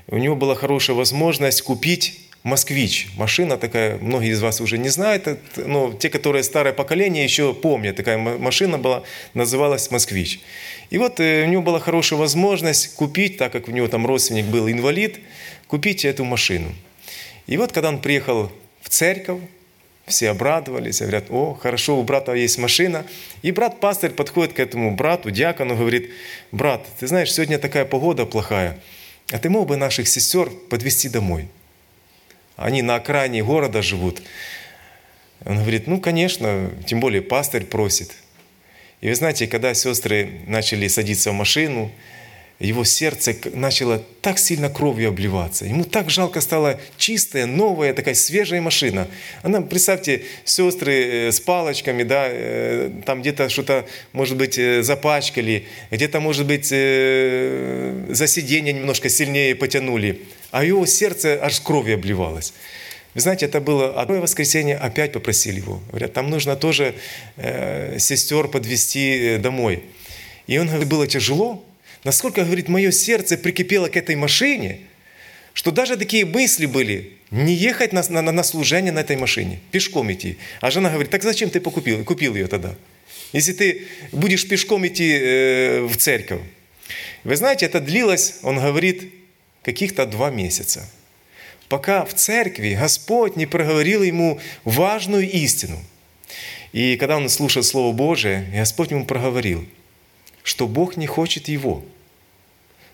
у 0.08 0.18
него 0.18 0.36
была 0.36 0.54
хорошая 0.54 0.96
возможность 0.96 1.62
купить 1.62 2.20
«Москвич». 2.42 3.08
Машина 3.16 3.56
такая, 3.56 3.98
многие 3.98 4.30
из 4.30 4.40
вас 4.40 4.60
уже 4.60 4.78
не 4.78 4.88
знают, 4.88 5.26
но 5.56 5.92
те, 5.92 6.08
которые 6.10 6.44
старое 6.44 6.72
поколение, 6.72 7.24
еще 7.24 7.52
помнят. 7.52 7.96
Такая 7.96 8.18
машина 8.18 8.78
была, 8.78 9.02
называлась 9.34 9.90
«Москвич». 9.90 10.40
И 10.90 10.98
вот 10.98 11.18
э, 11.18 11.44
у 11.44 11.48
него 11.48 11.62
была 11.62 11.80
хорошая 11.80 12.20
возможность 12.20 12.94
купить, 12.94 13.38
так 13.38 13.50
как 13.50 13.66
у 13.66 13.72
него 13.72 13.88
там 13.88 14.06
родственник 14.06 14.44
был 14.44 14.68
инвалид, 14.70 15.18
купить 15.66 16.04
эту 16.04 16.24
машину. 16.24 16.72
И 17.48 17.56
вот 17.56 17.72
когда 17.72 17.88
он 17.88 18.00
приехал 18.00 18.52
в 18.82 18.88
церковь, 18.88 19.40
все 20.06 20.30
обрадовались, 20.30 21.00
говорят, 21.00 21.24
о, 21.30 21.54
хорошо, 21.54 21.98
у 21.98 22.04
брата 22.04 22.32
есть 22.32 22.58
машина. 22.58 23.04
И 23.42 23.50
брат-пастырь 23.50 24.12
подходит 24.12 24.52
к 24.52 24.60
этому 24.60 24.94
брату, 24.94 25.32
диакону, 25.32 25.74
говорит, 25.76 26.10
брат, 26.52 26.86
ты 27.00 27.08
знаешь, 27.08 27.32
сегодня 27.32 27.58
такая 27.58 27.84
погода 27.84 28.24
плохая, 28.24 28.78
а 29.30 29.38
ты 29.38 29.48
мог 29.50 29.68
бы 29.68 29.76
наших 29.76 30.08
сестер 30.08 30.50
подвести 30.70 31.08
домой? 31.08 31.48
Они 32.56 32.82
на 32.82 32.96
окраине 32.96 33.42
города 33.42 33.82
живут. 33.82 34.22
Он 35.44 35.58
говорит, 35.58 35.86
ну, 35.86 36.00
конечно, 36.00 36.70
тем 36.86 37.00
более 37.00 37.22
пастырь 37.22 37.64
просит. 37.64 38.14
И 39.00 39.08
вы 39.08 39.14
знаете, 39.14 39.46
когда 39.46 39.74
сестры 39.74 40.40
начали 40.46 40.88
садиться 40.88 41.30
в 41.30 41.34
машину, 41.34 41.92
его 42.58 42.84
сердце 42.84 43.36
начало 43.52 44.02
так 44.22 44.38
сильно 44.38 44.70
кровью 44.70 45.10
обливаться. 45.10 45.66
Ему 45.66 45.84
так 45.84 46.08
жалко 46.08 46.40
стало 46.40 46.80
чистая, 46.96 47.44
новая, 47.44 47.92
такая 47.92 48.14
свежая 48.14 48.62
машина. 48.62 49.08
Она, 49.42 49.60
представьте, 49.60 50.22
сестры 50.44 51.28
э, 51.28 51.32
с 51.32 51.40
палочками, 51.40 52.02
да, 52.02 52.26
э, 52.28 52.90
там 53.04 53.20
где-то 53.20 53.50
что-то, 53.50 53.84
может 54.12 54.38
быть, 54.38 54.56
э, 54.58 54.82
запачкали, 54.82 55.66
где-то, 55.90 56.20
может 56.20 56.46
быть, 56.46 56.68
за 56.68 58.26
сиденье 58.26 58.72
немножко 58.72 59.10
сильнее 59.10 59.54
потянули. 59.54 60.22
А 60.50 60.64
его 60.64 60.86
сердце 60.86 61.38
аж 61.42 61.60
кровью 61.60 61.96
обливалось. 61.96 62.54
Вы 63.14 63.20
знаете, 63.20 63.46
это 63.46 63.60
было 63.60 64.00
одно 64.00 64.20
воскресенье, 64.20 64.76
опять 64.76 65.12
попросили 65.12 65.56
его. 65.56 65.80
Говорят, 65.88 66.14
там 66.14 66.30
нужно 66.30 66.56
тоже 66.56 66.94
э, 67.36 67.98
сестер 67.98 68.48
подвести 68.48 69.36
домой. 69.38 69.84
И 70.46 70.58
он 70.58 70.68
говорит, 70.68 70.88
было 70.88 71.06
тяжело, 71.06 71.64
Насколько, 72.04 72.44
говорит, 72.44 72.68
мое 72.68 72.90
сердце 72.90 73.36
прикипело 73.36 73.88
к 73.88 73.96
этой 73.96 74.16
машине, 74.16 74.80
что 75.52 75.70
даже 75.70 75.96
такие 75.96 76.24
мысли 76.24 76.66
были, 76.66 77.12
не 77.30 77.54
ехать 77.54 77.92
на, 77.92 78.02
на, 78.08 78.20
на 78.32 78.42
служение 78.42 78.92
на 78.92 79.00
этой 79.00 79.16
машине, 79.16 79.60
пешком 79.72 80.12
идти. 80.12 80.36
А 80.60 80.70
жена 80.70 80.90
говорит, 80.90 81.10
так 81.10 81.22
зачем 81.22 81.50
ты 81.50 81.60
покупил, 81.60 82.04
купил 82.04 82.34
ее 82.34 82.46
тогда? 82.46 82.74
Если 83.32 83.52
ты 83.52 83.86
будешь 84.12 84.46
пешком 84.46 84.86
идти 84.86 85.18
э, 85.18 85.80
в 85.86 85.96
церковь. 85.96 86.42
Вы 87.24 87.36
знаете, 87.36 87.66
это 87.66 87.80
длилось, 87.80 88.36
он 88.42 88.56
говорит, 88.60 89.12
каких-то 89.62 90.06
два 90.06 90.30
месяца. 90.30 90.88
Пока 91.68 92.04
в 92.04 92.14
церкви 92.14 92.76
Господь 92.80 93.36
не 93.36 93.46
проговорил 93.46 94.02
ему 94.02 94.40
важную 94.64 95.28
истину. 95.28 95.82
И 96.72 96.96
когда 96.96 97.16
он 97.16 97.28
слушал 97.28 97.62
Слово 97.62 97.92
Божие, 97.92 98.46
Господь 98.54 98.90
ему 98.90 99.04
проговорил, 99.06 99.66
что 100.46 100.66
Бог 100.66 100.96
не 100.96 101.06
хочет 101.06 101.48
его– 101.48 101.84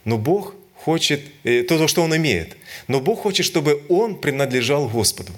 но 0.04 0.18
Бог 0.18 0.54
хочет, 0.74 1.20
э, 1.44 1.62
то, 1.62 1.86
что 1.88 2.02
он 2.02 2.16
имеет. 2.16 2.56
Но 2.88 3.00
Бог 3.00 3.20
хочет, 3.20 3.46
чтобы 3.46 3.82
он 3.88 4.20
принадлежал 4.20 4.88
Господу. 4.88 5.32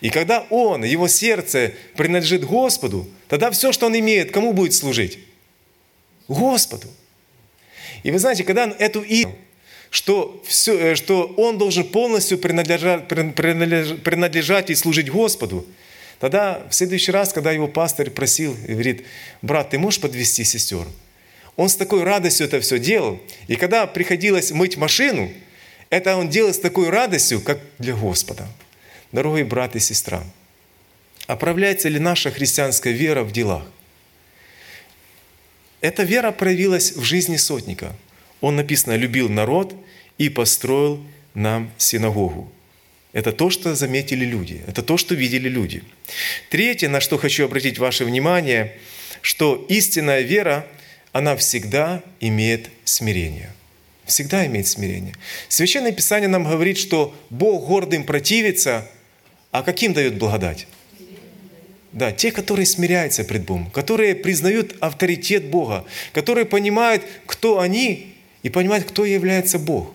И 0.00 0.10
когда 0.10 0.46
он, 0.50 0.84
его 0.84 1.08
сердце 1.08 1.74
принадлежит 1.94 2.44
Господу, 2.44 3.06
тогда 3.28 3.50
все, 3.50 3.72
что 3.72 3.86
он 3.86 3.98
имеет, 3.98 4.32
кому 4.32 4.52
будет 4.52 4.74
служить? 4.74 5.18
Господу. 6.26 6.88
И 8.02 8.10
вы 8.10 8.18
знаете, 8.18 8.44
когда 8.44 8.64
он 8.64 8.74
эту 8.78 9.02
и 9.02 9.26
что, 9.90 10.42
все, 10.46 10.78
э, 10.78 10.94
что 10.94 11.26
он 11.36 11.58
должен 11.58 11.84
полностью 11.84 12.38
принадлежать, 12.38 13.08
принадлежать 13.08 14.70
и 14.70 14.74
служить 14.74 15.10
Господу, 15.10 15.66
тогда 16.18 16.66
в 16.70 16.74
следующий 16.74 17.12
раз, 17.12 17.32
когда 17.32 17.52
его 17.52 17.68
пастор 17.68 18.10
просил 18.10 18.56
говорит, 18.66 19.04
брат, 19.42 19.70
ты 19.70 19.78
можешь 19.78 20.00
подвести 20.00 20.44
сестер? 20.44 20.86
Он 21.58 21.68
с 21.68 21.76
такой 21.76 22.04
радостью 22.04 22.46
это 22.46 22.60
все 22.60 22.78
делал. 22.78 23.20
И 23.48 23.56
когда 23.56 23.86
приходилось 23.86 24.52
мыть 24.52 24.78
машину, 24.78 25.30
это 25.90 26.16
он 26.16 26.30
делал 26.30 26.54
с 26.54 26.58
такой 26.58 26.88
радостью, 26.88 27.42
как 27.42 27.58
для 27.78 27.94
Господа. 27.94 28.48
Дорогой 29.12 29.42
брат 29.42 29.76
и 29.76 29.80
сестра, 29.80 30.22
оправляется 31.26 31.90
ли 31.90 31.98
наша 31.98 32.30
христианская 32.30 32.92
вера 32.92 33.24
в 33.24 33.32
делах? 33.32 33.66
эта 35.80 36.02
вера 36.02 36.32
проявилась 36.32 36.92
в 36.92 37.02
жизни 37.04 37.36
сотника. 37.36 37.94
Он, 38.40 38.56
написано, 38.56 38.96
любил 38.96 39.28
народ 39.28 39.74
и 40.16 40.28
построил 40.28 41.04
нам 41.34 41.70
синагогу. 41.78 42.50
Это 43.12 43.32
то, 43.32 43.50
что 43.50 43.74
заметили 43.74 44.24
люди, 44.24 44.60
это 44.66 44.82
то, 44.82 44.96
что 44.96 45.14
видели 45.14 45.48
люди. 45.48 45.82
Третье, 46.50 46.88
на 46.88 47.00
что 47.00 47.16
хочу 47.16 47.44
обратить 47.44 47.78
ваше 47.78 48.04
внимание, 48.04 48.76
что 49.22 49.64
истинная 49.68 50.20
вера, 50.20 50.66
она 51.12 51.36
всегда 51.36 52.02
имеет 52.20 52.70
смирение. 52.84 53.52
Всегда 54.04 54.46
имеет 54.46 54.66
смирение. 54.66 55.14
Священное 55.48 55.92
Писание 55.92 56.28
нам 56.28 56.44
говорит, 56.44 56.78
что 56.78 57.14
Бог 57.30 57.66
гордым 57.66 58.04
противится, 58.04 58.88
а 59.50 59.62
каким 59.62 59.92
дает 59.92 60.18
благодать? 60.18 60.66
Да, 61.92 62.12
те, 62.12 62.32
которые 62.32 62.66
смиряются 62.66 63.24
пред 63.24 63.44
Богом, 63.44 63.70
которые 63.70 64.14
признают 64.14 64.76
авторитет 64.80 65.46
Бога, 65.46 65.84
которые 66.12 66.44
понимают, 66.44 67.02
кто 67.26 67.60
они, 67.60 68.14
и 68.42 68.50
понимают, 68.50 68.86
кто 68.86 69.04
является 69.04 69.58
Бог. 69.58 69.92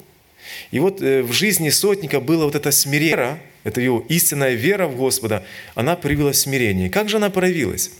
И 0.71 0.79
вот 0.79 1.01
э, 1.01 1.21
в 1.21 1.31
жизни 1.31 1.69
сотника 1.69 2.19
было 2.19 2.45
вот 2.45 2.55
это 2.55 2.71
смирение, 2.71 3.39
это 3.63 3.79
его 3.79 4.05
истинная 4.09 4.53
вера 4.53 4.87
в 4.87 4.97
Господа, 4.97 5.45
она 5.75 5.95
проявилась 5.95 6.37
в 6.37 6.41
смирении. 6.41 6.89
Как 6.89 7.09
же 7.09 7.17
она 7.17 7.29
проявилась? 7.29 7.91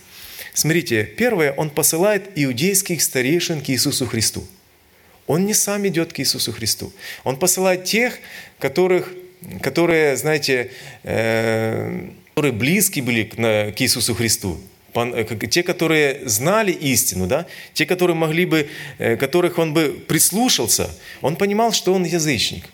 Смотрите, 0.54 1.02
первое, 1.04 1.52
он 1.52 1.68
посылает 1.68 2.30
иудейских 2.36 3.02
старейшин 3.02 3.60
к 3.60 3.68
Иисусу 3.70 4.06
Христу. 4.06 4.46
Он 5.26 5.46
не 5.46 5.52
сам 5.52 5.86
идет 5.88 6.12
к 6.12 6.20
Иисусу 6.20 6.52
Христу. 6.52 6.92
Он 7.24 7.36
посылает 7.36 7.84
тех, 7.84 8.18
которых, 8.60 9.12
которые, 9.60 10.16
знаете, 10.16 10.70
э, 11.02 12.08
которые 12.28 12.52
близки 12.52 13.00
были 13.00 13.24
к 13.24 13.80
Иисусу 13.80 14.14
Христу, 14.14 14.60
э, 14.94 15.24
те, 15.50 15.64
которые 15.64 16.28
знали 16.28 16.70
истину, 16.70 17.26
да? 17.26 17.46
те, 17.72 17.84
которые 17.84 18.16
могли 18.16 18.46
бы, 18.46 18.68
э, 18.98 19.16
которых 19.16 19.58
он 19.58 19.74
бы 19.74 20.04
прислушался, 20.06 20.88
он 21.20 21.34
понимал, 21.34 21.72
что 21.72 21.92
он 21.92 22.04
язычник. 22.04 22.66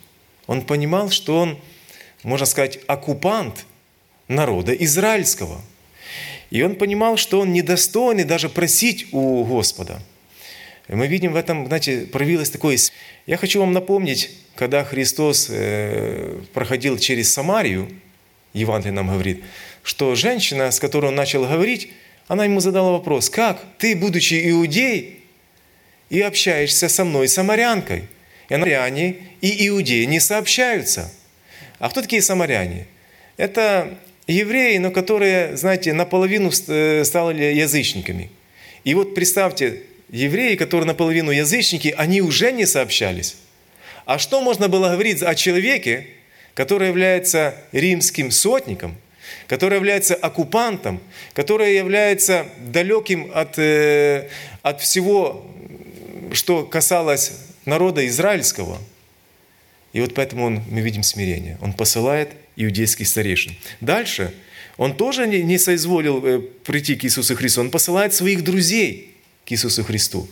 Он 0.47 0.61
понимал, 0.63 1.09
что 1.09 1.39
он, 1.39 1.59
можно 2.25 2.45
сказать, 2.45 2.79
оккупант 2.87 3.65
народа 4.29 4.73
израильского. 4.75 5.63
И 6.51 6.63
он 6.63 6.75
понимал, 6.75 7.17
что 7.17 7.41
он 7.41 7.53
недостойный 7.53 8.25
даже 8.25 8.49
просить 8.49 9.07
у 9.13 9.45
Господа. 9.45 10.03
И 10.89 10.95
мы 10.95 11.07
видим 11.07 11.33
в 11.33 11.37
этом, 11.37 11.67
знаете, 11.67 12.01
проявилось 12.13 12.51
такое... 12.51 12.77
Я 13.27 13.37
хочу 13.37 13.61
вам 13.61 13.73
напомнить, 13.73 14.31
когда 14.57 14.85
Христос 14.85 15.47
э, 15.49 16.41
проходил 16.53 16.99
через 16.99 17.33
Самарию, 17.33 17.89
Евангелие 18.53 18.93
нам 18.93 19.09
говорит, 19.09 19.45
что 19.85 20.17
женщина, 20.17 20.73
с 20.73 20.81
которой 20.81 21.07
он 21.07 21.15
начал 21.15 21.45
говорить, 21.45 21.93
она 22.27 22.45
ему 22.45 22.59
задала 22.59 22.91
вопрос, 22.91 23.31
как 23.31 23.65
ты, 23.79 23.95
будучи 23.95 24.51
иудей, 24.51 25.21
и 26.09 26.21
общаешься 26.21 26.89
со 26.89 27.05
мной, 27.05 27.29
самарянкой? 27.29 28.09
И 28.49 28.55
самаряне 28.55 29.17
и 29.41 29.69
иудеи 29.69 30.05
не 30.05 30.19
сообщаются. 30.19 31.13
А 31.79 31.89
кто 31.89 32.03
такие 32.03 32.21
самаряне? 32.21 32.89
Это 33.37 33.97
евреи, 34.31 34.79
но 34.79 34.91
которые, 34.91 35.57
знаете, 35.57 35.93
наполовину 35.93 36.51
э, 36.69 37.05
стали 37.05 37.45
язычниками. 37.45 38.31
И 38.85 38.95
вот 38.95 39.15
представьте, 39.15 39.83
евреи, 40.11 40.57
которые 40.57 40.87
наполовину 40.87 41.31
язычники, 41.31 41.95
они 41.97 42.23
уже 42.23 42.53
не 42.53 42.67
сообщались. 42.67 43.37
А 44.07 44.19
что 44.19 44.41
можно 44.41 44.69
было 44.69 44.89
говорить 44.91 45.23
о 45.23 45.35
человеке, 45.35 46.07
который 46.55 46.89
является 46.89 47.55
римским 47.73 48.31
сотником, 48.31 48.97
который 49.47 49.77
является 49.77 50.15
оккупантом, 50.15 51.01
который 51.33 51.77
является 51.77 52.47
далеким 52.59 53.31
от, 53.35 53.59
э, 53.59 54.29
от 54.63 54.81
всего, 54.81 55.47
что 56.33 56.65
касалось 56.65 57.33
народа 57.65 58.07
израильского. 58.07 58.79
И 59.93 60.01
вот 60.01 60.15
поэтому 60.15 60.47
он, 60.47 60.63
мы 60.71 60.81
видим 60.81 61.03
смирение. 61.03 61.59
Он 61.61 61.73
посылает 61.73 62.31
иудейских 62.57 63.07
старейшин. 63.07 63.57
Дальше 63.81 64.33
он 64.77 64.97
тоже 64.97 65.27
не, 65.27 65.59
соизволил 65.59 66.25
э, 66.25 66.39
прийти 66.39 66.97
к 66.97 67.05
Иисусу 67.05 67.37
Христу. 67.37 67.61
Он 67.61 67.71
посылает 67.71 68.15
своих 68.15 68.43
друзей 68.43 69.15
к 69.45 69.53
Иисусу 69.53 69.85
Христу. 69.85 70.27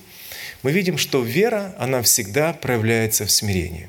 Мы 0.63 0.73
видим, 0.73 0.97
что 0.97 1.23
вера, 1.23 1.75
она 1.79 2.03
всегда 2.03 2.53
проявляется 2.53 3.27
в 3.27 3.31
смирении. 3.31 3.89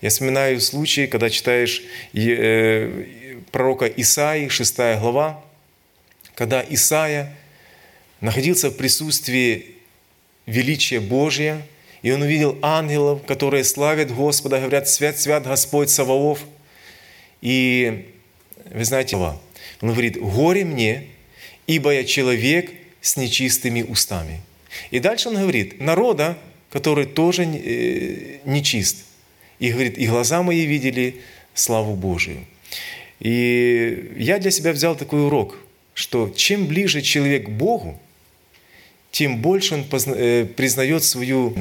Я 0.00 0.10
вспоминаю 0.10 0.60
случаи, 0.60 1.06
когда 1.06 1.28
читаешь 1.28 1.82
э, 2.14 3.04
пророка 3.50 3.86
Исаии, 3.86 4.48
6 4.48 4.76
глава, 5.00 5.42
когда 6.34 6.64
Исаия 6.68 7.36
находился 8.20 8.70
в 8.70 8.76
присутствии 8.76 9.74
величия 10.46 11.00
Божия, 11.00 11.62
и 12.02 12.12
он 12.12 12.22
увидел 12.22 12.58
ангелов, 12.62 13.26
которые 13.26 13.64
славят 13.64 14.14
Господа, 14.14 14.58
говорят, 14.58 14.88
свят, 14.88 15.18
свят 15.18 15.44
Господь 15.44 15.90
Саваоф. 15.90 16.44
И 17.40 18.06
вы 18.72 18.84
знаете, 18.84 19.16
он 19.16 19.38
говорит, 19.80 20.18
горе 20.18 20.64
мне, 20.64 21.06
ибо 21.66 21.92
я 21.92 22.04
человек 22.04 22.70
с 23.00 23.16
нечистыми 23.16 23.82
устами. 23.82 24.40
И 24.90 25.00
дальше 25.00 25.28
он 25.28 25.36
говорит, 25.36 25.80
народа, 25.80 26.38
который 26.70 27.06
тоже 27.06 27.44
э, 27.44 28.38
нечист– 28.44 29.04
и 29.60 29.70
говорит, 29.70 29.98
и 29.98 30.06
глаза 30.06 30.42
мои 30.42 30.64
видели 30.64 31.20
славу 31.54 31.94
Божию. 31.94 32.44
И 33.20 34.12
я 34.16 34.38
для 34.38 34.50
себя 34.50 34.72
взял 34.72 34.96
такой 34.96 35.26
урок, 35.26 35.58
что 35.94 36.32
чем 36.34 36.66
ближе 36.66 37.02
человек 37.02 37.46
к 37.46 37.50
Богу, 37.50 38.00
тем 39.12 39.42
больше 39.42 39.74
он 39.74 39.84
э, 39.92 40.46
признает 40.46 41.04
свою 41.04 41.54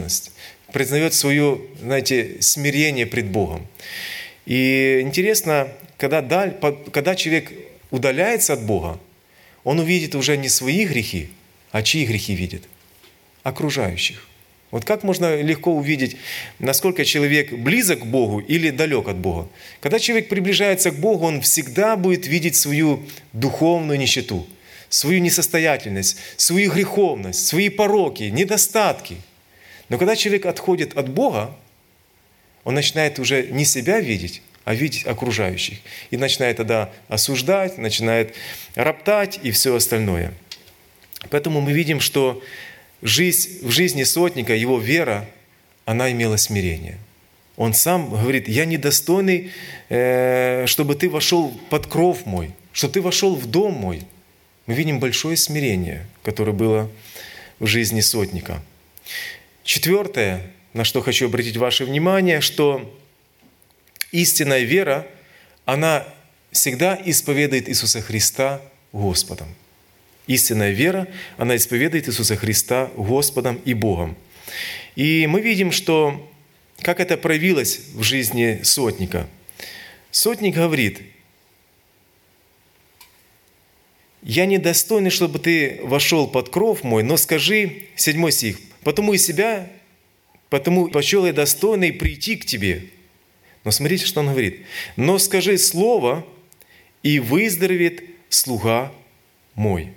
признает 0.72 1.14
свое, 1.14 1.60
знаете, 1.82 2.38
смирение 2.40 3.06
пред 3.06 3.26
Богом. 3.26 3.68
И 4.50 5.02
интересно, 5.02 5.68
когда, 5.98 6.24
даль, 6.24 6.58
когда 6.92 7.16
человек 7.16 7.52
удаляется 7.92 8.54
от 8.54 8.64
Бога, 8.64 9.00
он 9.64 9.78
увидит 9.78 10.16
уже 10.16 10.38
не 10.38 10.50
свои 10.50 10.86
грехи, 10.86 11.30
а 11.72 11.84
чьи 11.84 12.04
грехи 12.04 12.34
видит? 12.34 12.64
Окружающих. 13.44 14.28
Вот 14.72 14.86
как 14.86 15.04
можно 15.04 15.40
легко 15.40 15.72
увидеть, 15.72 16.18
насколько 16.58 17.06
человек 17.06 17.54
близок 17.54 18.00
к 18.00 18.06
Богу 18.06 18.40
или 18.40 18.72
далек 18.72 19.08
от 19.08 19.18
Бога? 19.18 19.48
Когда 19.82 20.00
человек 20.00 20.30
приближается 20.30 20.90
к 20.90 20.96
Богу, 20.96 21.28
он 21.28 21.42
всегда 21.42 21.96
будет 21.96 22.26
видеть 22.26 22.56
свою 22.56 23.04
духовную 23.34 24.00
нищету, 24.00 24.48
свою 24.90 25.20
несостоятельность, 25.20 26.18
свою 26.38 26.72
греховность, 26.72 27.46
свои 27.46 27.70
пороки, 27.70 28.24
недостатки. 28.24 29.18
Но 29.90 30.00
когда 30.00 30.16
человек 30.16 30.48
отходит 30.48 30.98
от 30.98 31.08
Бога, 31.08 31.56
он 32.64 32.76
начинает 32.76 33.20
уже 33.20 33.48
не 33.48 33.66
себя 33.66 34.00
видеть, 34.00 34.42
а 34.66 34.76
видеть 34.76 35.06
окружающих. 35.06 35.80
И 36.12 36.18
начинает 36.18 36.58
тогда 36.58 36.92
осуждать, 37.08 37.78
начинает 37.78 38.36
роптать 38.76 39.40
и 39.42 39.52
все 39.52 39.76
остальное. 39.76 40.34
Поэтому 41.30 41.62
мы 41.62 41.74
видим, 41.74 42.00
что 42.00 42.42
жизнь, 43.02 43.66
в 43.66 43.72
жизни 43.72 44.04
сотника, 44.04 44.54
его 44.54 44.80
вера, 44.80 45.28
она 45.86 46.12
имела 46.12 46.38
смирение. 46.38 46.98
Он 47.58 47.74
сам 47.74 48.10
говорит, 48.10 48.48
я 48.48 48.66
недостойный, 48.66 49.52
э, 49.90 50.66
чтобы 50.68 50.96
ты 50.96 51.10
вошел 51.10 51.50
под 51.70 51.88
кров 51.88 52.26
мой, 52.26 52.52
чтобы 52.72 52.94
ты 52.94 53.02
вошел 53.02 53.36
в 53.36 53.48
дом 53.48 53.74
мой. 53.74 54.04
Мы 54.66 54.76
видим 54.76 55.00
большое 55.00 55.36
смирение, 55.36 56.06
которое 56.24 56.54
было 56.54 56.90
в 57.60 57.66
жизни 57.66 58.02
сотника. 58.02 58.62
Четвертое, 59.64 60.44
на 60.74 60.84
что 60.84 61.02
хочу 61.02 61.26
обратить 61.26 61.58
ваше 61.58 61.86
внимание, 61.86 62.42
что 62.42 62.96
истинная 64.12 64.62
вера, 64.62 65.08
она 65.66 66.06
всегда 66.52 67.00
исповедует 67.06 67.70
Иисуса 67.70 68.02
Христа 68.02 68.62
Господом. 68.92 69.48
Истинная 70.28 70.72
вера, 70.72 71.08
она 71.38 71.56
исповедует 71.56 72.08
Иисуса 72.08 72.36
Христа 72.36 72.92
Господом 72.96 73.60
и 73.66 73.74
Богом. 73.74 74.16
И 74.96 75.28
мы 75.28 75.42
видим, 75.42 75.72
что 75.72 76.30
как 76.82 77.00
это 77.00 77.18
проявилось 77.18 77.80
в 77.94 78.04
жизни 78.04 78.62
сотника. 78.64 79.28
Сотник 80.12 80.56
говорит, 80.56 81.02
«Я 84.22 84.46
недостойный, 84.46 85.10
чтобы 85.10 85.40
ты 85.40 85.80
вошел 85.84 86.28
под 86.28 86.50
кров 86.50 86.84
мой, 86.84 87.04
но 87.04 87.18
скажи, 87.18 87.88
седьмой 87.96 88.32
стих, 88.32 88.58
потому 88.84 89.14
и 89.14 89.18
себя, 89.18 89.70
потому 90.50 90.90
почел 90.90 91.26
я 91.26 91.34
достойный 91.34 91.94
прийти 91.94 92.36
к 92.36 92.46
тебе». 92.46 92.86
Но 93.64 93.72
смотрите, 93.72 94.06
что 94.06 94.22
он 94.22 94.28
говорит. 94.28 94.66
«Но 94.96 95.18
скажи 95.18 95.58
слово, 95.58 96.26
и 97.04 97.20
выздоровеет 97.20 98.04
слуга 98.30 98.92
мой». 99.56 99.94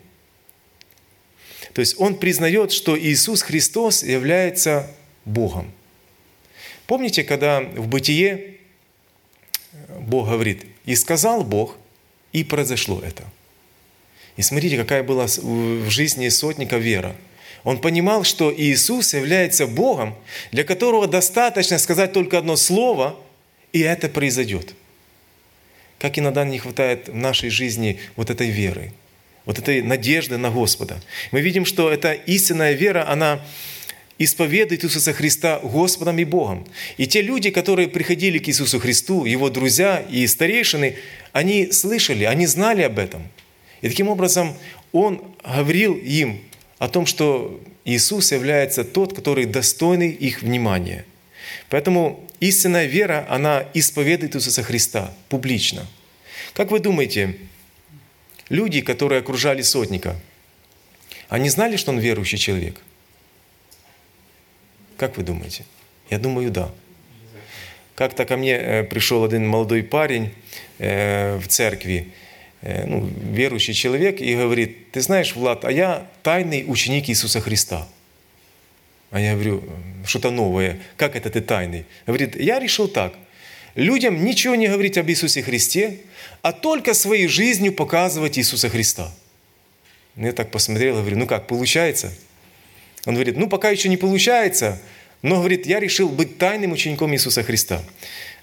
То 1.72 1.80
есть 1.80 1.98
он 1.98 2.16
признает, 2.16 2.72
что 2.72 2.98
Иисус 2.98 3.42
Христос 3.42 4.02
является 4.02 4.94
Богом. 5.24 5.72
Помните, 6.86 7.24
когда 7.24 7.60
в 7.60 7.88
бытие 7.88 8.58
Бог 10.00 10.28
говорит, 10.28 10.66
и 10.84 10.94
сказал 10.94 11.44
Бог, 11.44 11.76
и 12.32 12.44
произошло 12.44 13.00
это. 13.00 13.24
И 14.36 14.42
смотрите, 14.42 14.76
какая 14.76 15.02
была 15.02 15.26
в 15.26 15.90
жизни 15.90 16.28
сотника 16.28 16.76
вера. 16.76 17.14
Он 17.64 17.78
понимал, 17.78 18.24
что 18.24 18.52
Иисус 18.54 19.14
является 19.14 19.66
Богом, 19.66 20.14
для 20.50 20.64
которого 20.64 21.06
достаточно 21.06 21.78
сказать 21.78 22.12
только 22.12 22.38
одно 22.38 22.56
слово, 22.56 23.16
и 23.72 23.80
это 23.80 24.08
произойдет. 24.08 24.74
Как 25.98 26.18
иногда 26.18 26.44
не 26.44 26.58
хватает 26.58 27.08
в 27.08 27.14
нашей 27.14 27.50
жизни 27.50 28.00
вот 28.16 28.30
этой 28.30 28.50
веры, 28.50 28.92
вот 29.44 29.58
этой 29.58 29.82
надежды 29.82 30.36
на 30.36 30.50
Господа. 30.50 31.00
Мы 31.30 31.40
видим, 31.40 31.64
что 31.64 31.90
эта 31.90 32.12
истинная 32.12 32.72
вера, 32.72 33.08
она 33.08 33.40
исповедует 34.18 34.84
Иисуса 34.84 35.12
Христа 35.12 35.60
Господом 35.62 36.18
и 36.18 36.24
Богом. 36.24 36.66
И 36.96 37.06
те 37.06 37.22
люди, 37.22 37.50
которые 37.50 37.88
приходили 37.88 38.38
к 38.38 38.48
Иисусу 38.48 38.80
Христу, 38.80 39.24
Его 39.24 39.48
друзья 39.50 40.04
и 40.10 40.26
старейшины, 40.26 40.96
они 41.32 41.70
слышали, 41.70 42.24
они 42.24 42.46
знали 42.46 42.82
об 42.82 42.98
этом. 42.98 43.28
И 43.80 43.88
таким 43.88 44.08
образом 44.08 44.54
Он 44.92 45.22
говорил 45.44 45.94
им 45.94 46.40
о 46.82 46.88
том, 46.88 47.06
что 47.06 47.60
Иисус 47.84 48.32
является 48.32 48.82
тот, 48.84 49.14
который 49.14 49.46
достойный 49.46 50.10
их 50.10 50.42
внимания. 50.42 51.04
Поэтому 51.68 52.28
истинная 52.40 52.86
вера, 52.86 53.24
она 53.28 53.64
исповедует 53.74 54.34
Иисуса 54.34 54.62
Христа 54.62 55.14
публично. 55.28 55.86
Как 56.54 56.70
вы 56.70 56.80
думаете, 56.80 57.36
люди, 58.48 58.80
которые 58.80 59.20
окружали 59.20 59.62
сотника, 59.62 60.16
они 61.28 61.48
знали, 61.50 61.76
что 61.76 61.92
он 61.92 61.98
верующий 61.98 62.38
человек– 62.38 62.80
как 65.02 65.16
вы 65.16 65.24
думаете? 65.24 65.64
Я 66.10 66.18
думаю, 66.20 66.52
да. 66.52 66.70
Как-то 67.96 68.24
ко 68.24 68.36
мне 68.36 68.52
э, 68.52 68.84
пришел 68.84 69.24
один 69.24 69.44
молодой 69.48 69.82
парень 69.82 70.32
э, 70.78 71.38
в 71.38 71.48
церкви, 71.48 72.12
ну, 72.62 73.08
верующий 73.32 73.74
человек, 73.74 74.20
и 74.20 74.34
говорит, 74.34 74.92
ты 74.92 75.00
знаешь, 75.00 75.34
Влад, 75.34 75.64
а 75.64 75.72
я 75.72 76.06
тайный 76.22 76.64
ученик 76.66 77.08
Иисуса 77.08 77.40
Христа. 77.40 77.88
А 79.10 79.20
я 79.20 79.34
говорю, 79.34 79.62
что-то 80.06 80.30
новое. 80.30 80.80
Как 80.96 81.16
это 81.16 81.28
ты 81.28 81.40
тайный? 81.40 81.84
Говорит, 82.06 82.34
я 82.36 82.58
решил 82.58 82.88
так. 82.88 83.14
Людям 83.74 84.24
ничего 84.24 84.54
не 84.54 84.68
говорить 84.68 84.96
об 84.98 85.08
Иисусе 85.08 85.42
Христе, 85.42 85.98
а 86.42 86.52
только 86.52 86.94
своей 86.94 87.26
жизнью 87.26 87.72
показывать 87.72 88.38
Иисуса 88.38 88.68
Христа. 88.68 89.12
Я 90.16 90.32
так 90.32 90.50
посмотрел, 90.50 90.96
говорю, 90.96 91.18
ну 91.18 91.26
как, 91.26 91.46
получается? 91.46 92.12
Он 93.06 93.14
говорит, 93.14 93.36
ну 93.36 93.48
пока 93.48 93.70
еще 93.70 93.88
не 93.88 93.96
получается, 93.96 94.80
но 95.22 95.36
говорит, 95.36 95.66
я 95.66 95.80
решил 95.80 96.08
быть 96.08 96.38
тайным 96.38 96.72
учеником 96.72 97.14
Иисуса 97.14 97.42
Христа. 97.42 97.82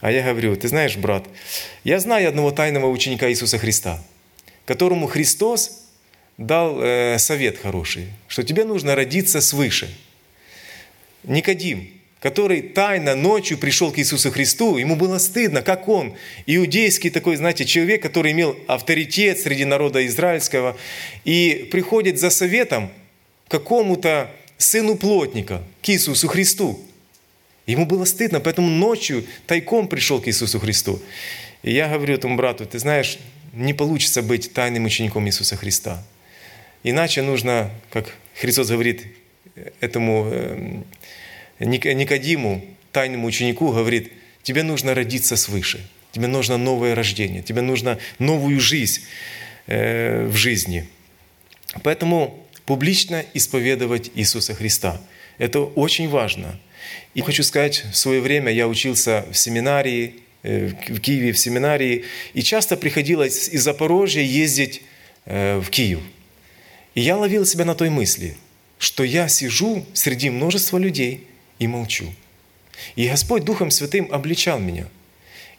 А 0.02 0.12
я 0.12 0.24
говорю, 0.24 0.56
ты 0.56 0.68
знаешь, 0.68 0.96
брат, 0.96 1.26
я 1.84 2.00
знаю 2.00 2.30
одного 2.30 2.52
тайного 2.52 2.88
ученика 2.88 3.30
Иисуса 3.30 3.58
Христа, 3.58 4.02
которому 4.66 5.08
Христос 5.08 5.84
дал 6.38 6.82
э, 6.82 7.18
совет 7.20 7.58
хороший, 7.58 8.08
что 8.28 8.44
тебе 8.44 8.64
нужно 8.64 8.96
родиться 8.96 9.42
свыше. 9.42 9.94
Никодим, 11.24 11.90
который 12.22 12.62
тайно 12.62 13.16
ночью 13.16 13.58
пришел 13.58 13.92
к 13.92 14.00
Иисусу 14.00 14.32
Христу, 14.32 14.78
ему 14.78 14.96
было 14.96 15.18
стыдно, 15.18 15.62
как 15.62 15.90
он, 15.90 16.16
иудейский 16.46 17.10
такой, 17.10 17.36
знаете, 17.36 17.66
человек, 17.66 18.02
который 18.02 18.32
имел 18.32 18.58
авторитет 18.68 19.40
среди 19.40 19.66
народа 19.66 20.06
израильского, 20.08 20.78
и 21.26 21.68
приходит 21.72 22.20
за 22.20 22.30
советом 22.30 22.90
к 23.48 23.52
какому-то 23.52 24.32
сыну 24.58 24.96
плотника, 24.96 25.62
к 25.82 25.90
Иисусу 25.90 26.30
Христу. 26.30 26.86
Ему 27.70 27.86
было 27.86 28.04
стыдно, 28.06 28.40
поэтому 28.40 28.68
ночью 28.68 29.24
тайком 29.46 29.88
пришел 29.88 30.20
к 30.20 30.28
Иисусу 30.28 30.60
Христу. 30.60 31.00
И 31.62 31.72
я 31.72 31.88
говорю 31.88 32.16
этому 32.16 32.36
брату, 32.36 32.66
ты 32.66 32.80
знаешь, 32.80 33.20
не 33.54 33.76
получится 33.76 34.24
быть 34.24 34.54
тайным 34.54 34.86
учеником 34.86 35.28
Иисуса 35.28 35.56
Христа. 35.56 36.04
Иначе 36.82 37.22
нужно, 37.22 37.70
как 37.92 38.16
Христос 38.34 38.70
говорит 38.70 39.06
этому 39.82 40.26
эм, 40.32 40.86
Никодиму, 41.60 42.66
тайному 42.92 43.28
ученику, 43.28 43.72
говорит, 43.72 44.14
тебе 44.42 44.64
нужно 44.64 44.96
родиться 44.96 45.36
свыше, 45.36 45.88
тебе 46.12 46.26
нужно 46.26 46.58
новое 46.58 46.96
рождение, 46.96 47.44
тебе 47.44 47.62
нужно 47.62 48.00
новую 48.18 48.60
жизнь 48.60 49.04
э, 49.68 50.26
в 50.26 50.36
жизни. 50.36 50.90
Поэтому 51.84 52.44
публично 52.66 53.24
исповедовать 53.36 54.10
Иисуса 54.16 54.56
Христа. 54.56 55.00
Это 55.38 55.60
очень 55.60 56.10
важно. 56.10 56.60
И 57.14 57.22
хочу 57.22 57.44
сказать, 57.44 57.86
в 57.92 57.96
свое 57.96 58.22
время 58.22 58.52
я 58.52 58.68
учился 58.68 59.26
в 59.32 59.38
семинарии, 59.38 60.16
э, 60.44 60.68
в 60.68 61.00
Киеве 61.00 61.32
в 61.32 61.40
семинарии, 61.40 62.06
и 62.34 62.42
часто 62.42 62.78
приходилось 62.78 63.50
из 63.50 63.64
Запорожья 63.64 64.22
ездить 64.22 64.82
э, 65.26 65.60
в 65.60 65.70
Киев. 65.70 66.00
И 66.96 67.02
я 67.02 67.18
ловил 67.18 67.46
себя 67.46 67.66
на 67.66 67.76
той 67.76 67.90
мысли, 67.90 68.36
что 68.78 69.04
я 69.04 69.28
сижу 69.28 69.86
среди 69.94 70.30
множества 70.30 70.78
людей 70.78 71.28
и 71.60 71.68
молчу. 71.68 72.14
И 72.96 73.08
Господь 73.08 73.44
Духом 73.44 73.72
Святым 73.72 74.08
обличал 74.12 74.60
меня– 74.60 74.88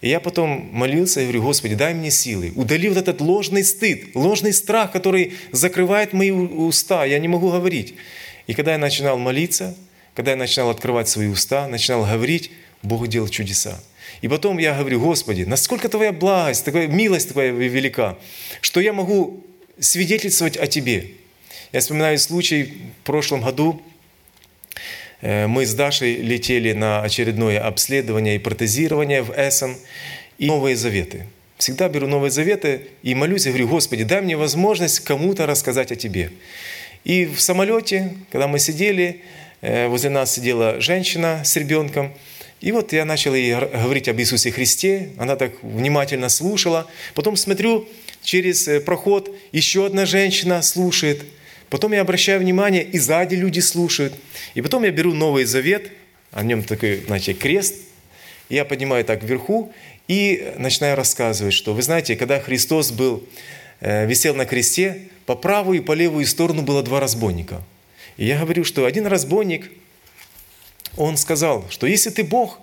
и 0.01 0.09
я 0.09 0.19
потом 0.19 0.71
молился 0.73 1.21
и 1.21 1.25
говорю, 1.25 1.43
Господи, 1.43 1.75
дай 1.75 1.93
мне 1.93 2.11
силы. 2.11 2.53
Удали 2.57 2.89
вот 2.89 2.97
этот 2.97 3.21
ложный 3.21 3.63
стыд, 3.63 4.15
ложный 4.15 4.55
страх, 4.55 4.93
который 4.93 5.35
закрывает 5.53 6.15
мои 6.15 6.31
уста. 6.31 7.05
Я 7.05 7.19
не 7.19 7.29
могу 7.29 7.51
говорить. 7.51 7.95
И 8.47 8.55
когда 8.55 8.73
я 8.73 8.79
начинал 8.79 9.19
молиться, 9.19 9.77
когда 10.21 10.33
я 10.33 10.37
начинал 10.37 10.71
открывать 10.71 11.09
свои 11.09 11.29
уста, 11.29 11.67
начинал 11.67 12.05
говорить, 12.05 12.51
Бог 12.83 13.09
делал 13.09 13.29
чудеса. 13.29 13.81
И 14.21 14.29
потом 14.29 14.59
я 14.59 14.77
говорю, 14.77 15.01
Господи, 15.01 15.45
насколько 15.45 15.89
Твоя 15.89 16.13
благость, 16.13 16.67
Твоя 16.67 16.87
милость 16.87 17.31
Твоя 17.31 17.53
велика, 17.53 18.19
что 18.61 18.81
я 18.81 18.93
могу 18.93 19.43
свидетельствовать 19.79 20.59
о 20.59 20.67
Тебе. 20.67 21.13
Я 21.73 21.81
вспоминаю 21.81 22.19
случай 22.19 22.83
в 23.03 23.07
прошлом 23.07 23.41
году, 23.41 23.83
Э, 25.21 25.47
мы 25.47 25.67
с 25.67 25.75
Дашей 25.75 26.17
летели 26.17 26.73
на 26.73 27.03
очередное 27.03 27.61
обследование 27.61 28.37
и 28.37 28.39
протезирование 28.39 29.23
в 29.23 29.31
Эссен 29.31 29.77
и 30.39 30.47
Новые 30.47 30.77
Заветы. 30.77 31.27
Всегда 31.59 31.89
беру 31.89 32.07
Новые 32.07 32.31
Заветы 32.31 32.89
и 33.03 33.15
молюсь, 33.15 33.47
и 33.47 33.51
говорю, 33.51 33.69
Господи, 33.69 34.05
дай 34.05 34.23
мне 34.23 34.37
возможность 34.37 35.01
кому-то 35.01 35.47
рассказать 35.47 35.93
о 35.93 35.97
Тебе. 35.97 36.31
И 37.05 37.27
в 37.27 37.41
самолете, 37.41 38.15
когда 38.31 38.47
мы 38.47 38.59
сидели, 38.59 39.23
возле 39.63 40.11
нас 40.11 40.33
сидела 40.35 40.81
женщина 40.81 41.43
с 41.45 41.57
ребенком, 41.57 42.13
и 42.61 42.73
вот 42.73 42.93
я 42.93 43.05
начал 43.05 43.35
ей 43.35 43.55
говорить 43.55 44.09
об 44.09 44.19
Иисусе 44.21 44.51
Христе, 44.51 45.11
она 45.19 45.37
так 45.37 45.63
внимательно 45.63 46.29
слушала. 46.29 46.87
Потом 47.15 47.37
смотрю, 47.37 47.89
через 48.23 48.69
э, 48.69 48.81
проход 48.81 49.35
еще 49.53 49.87
одна 49.87 50.07
женщина 50.07 50.63
слушает– 50.63 51.23
Потом 51.71 51.93
я 51.93 52.01
обращаю 52.01 52.41
внимание, 52.41 52.83
и 52.83 52.99
сзади 52.99 53.37
люди 53.37 53.61
слушают. 53.61 54.13
И 54.55 54.61
потом 54.61 54.83
я 54.83 54.91
беру 54.91 55.15
Новый 55.15 55.45
Завет, 55.45 55.93
о 56.33 56.43
нем 56.43 56.65
такой, 56.65 57.05
значит, 57.07 57.39
крест, 57.39 57.77
я 58.49 58.65
поднимаю 58.65 59.05
так 59.05 59.23
вверху 59.23 59.73
и 60.09 60.53
начинаю 60.59 60.97
рассказывать, 60.97 61.55
что, 61.55 61.73
вы 61.73 61.83
знаете, 61.83 62.17
когда 62.17 62.41
Христос 62.41 62.91
был, 62.91 63.25
э, 63.81 64.05
висел 64.07 64.35
на 64.35 64.47
кресте, 64.47 65.03
по 65.27 65.37
правую 65.37 65.79
и 65.79 65.85
по 65.85 65.93
левую 65.93 66.27
сторону 66.27 66.63
было 66.63 66.83
два 66.83 66.99
разбойника. 66.99 67.63
И 68.21 68.27
я 68.27 68.39
говорю, 68.39 68.63
что 68.63 68.85
один 68.85 69.09
разбойник, 69.09 69.69
он 70.97 71.17
сказал, 71.17 71.69
что 71.71 71.89
если 71.89 72.11
ты 72.11 72.23
Бог, 72.23 72.61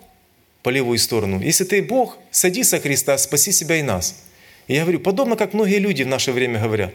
по 0.62 0.70
левую 0.70 0.98
сторону, 0.98 1.42
если 1.42 1.64
ты 1.64 1.82
Бог, 1.82 2.16
садись 2.30 2.70
со 2.70 2.80
Христа, 2.80 3.18
спаси 3.18 3.52
себя 3.52 3.76
и 3.76 3.82
нас– 3.82 4.22
и 4.68 4.74
я 4.74 4.82
говорю, 4.82 5.00
подобно 5.00 5.34
как 5.34 5.54
многие 5.54 5.78
люди 5.78 6.02
в 6.02 6.08
наше 6.08 6.30
время 6.30 6.60
говорят, 6.60 6.94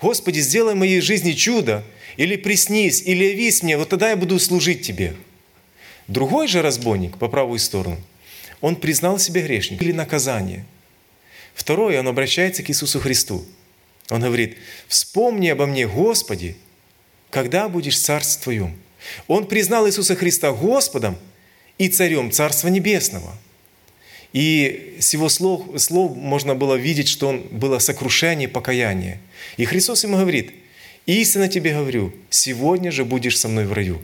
Господи, 0.00 0.40
сделай 0.40 0.74
в 0.74 0.78
моей 0.78 1.00
жизни 1.00 1.32
чудо, 1.32 1.84
или 2.16 2.36
приснись, 2.36 3.00
или 3.00 3.24
явись 3.24 3.62
мне, 3.62 3.78
вот 3.78 3.88
тогда 3.88 4.10
я 4.10 4.16
буду 4.16 4.38
служить 4.40 4.82
Тебе. 4.82 5.14
Другой 6.08 6.48
же 6.48 6.62
разбойник 6.62 7.16
по 7.16 7.28
правую 7.28 7.60
сторону, 7.60 7.98
он 8.60 8.74
признал 8.74 9.20
себя 9.20 9.40
грешником 9.40 9.86
или 9.86 9.92
наказание. 9.92 10.66
Второе, 11.54 12.00
он 12.00 12.08
обращается 12.08 12.64
к 12.64 12.70
Иисусу 12.70 12.98
Христу. 12.98 13.44
Он 14.10 14.20
говорит, 14.20 14.58
вспомни 14.88 15.48
обо 15.48 15.66
мне, 15.66 15.86
Господи, 15.86 16.56
когда 17.32 17.68
будешь 17.68 17.96
в 17.96 18.02
Царстве 18.02 18.44
Твоем. 18.44 18.78
Он 19.26 19.46
признал 19.48 19.88
Иисуса 19.88 20.14
Христа 20.14 20.52
Господом 20.52 21.18
и 21.78 21.88
Царем 21.88 22.30
Царства 22.30 22.68
Небесного– 22.68 23.36
и 24.32 24.96
с 24.98 25.12
его 25.12 25.28
слов, 25.28 25.66
слов 25.76 26.16
можно 26.16 26.54
было 26.54 26.74
видеть, 26.74 27.08
что 27.08 27.28
он 27.28 27.40
было 27.50 27.78
сокрушение, 27.78 28.48
покаяние. 28.48 29.20
И 29.56 29.64
Христос 29.64 30.04
ему 30.04 30.16
говорит, 30.16 30.52
истинно 31.06 31.48
тебе 31.48 31.74
говорю, 31.74 32.14
сегодня 32.30 32.90
же 32.90 33.04
будешь 33.04 33.38
со 33.38 33.48
мной 33.48 33.66
в 33.66 33.72
раю. 33.72 34.00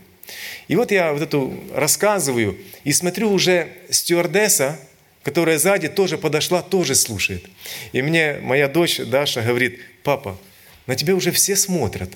И 0.68 0.76
вот 0.76 0.90
я 0.90 1.14
вот 1.14 1.22
эту 1.22 1.54
рассказываю, 1.74 2.58
и 2.84 2.92
смотрю 2.92 3.30
уже 3.30 3.68
стюардесса, 3.88 4.78
которая 5.22 5.58
сзади 5.58 5.88
тоже 5.88 6.18
подошла, 6.18 6.60
тоже 6.60 6.94
слушает. 6.94 7.44
И 7.92 8.02
мне 8.02 8.38
моя 8.42 8.68
дочь 8.68 8.98
Даша 8.98 9.40
говорит, 9.40 9.80
папа, 10.02 10.38
на 10.86 10.94
тебя 10.94 11.14
уже 11.14 11.30
все 11.32 11.56
смотрят. 11.56 12.10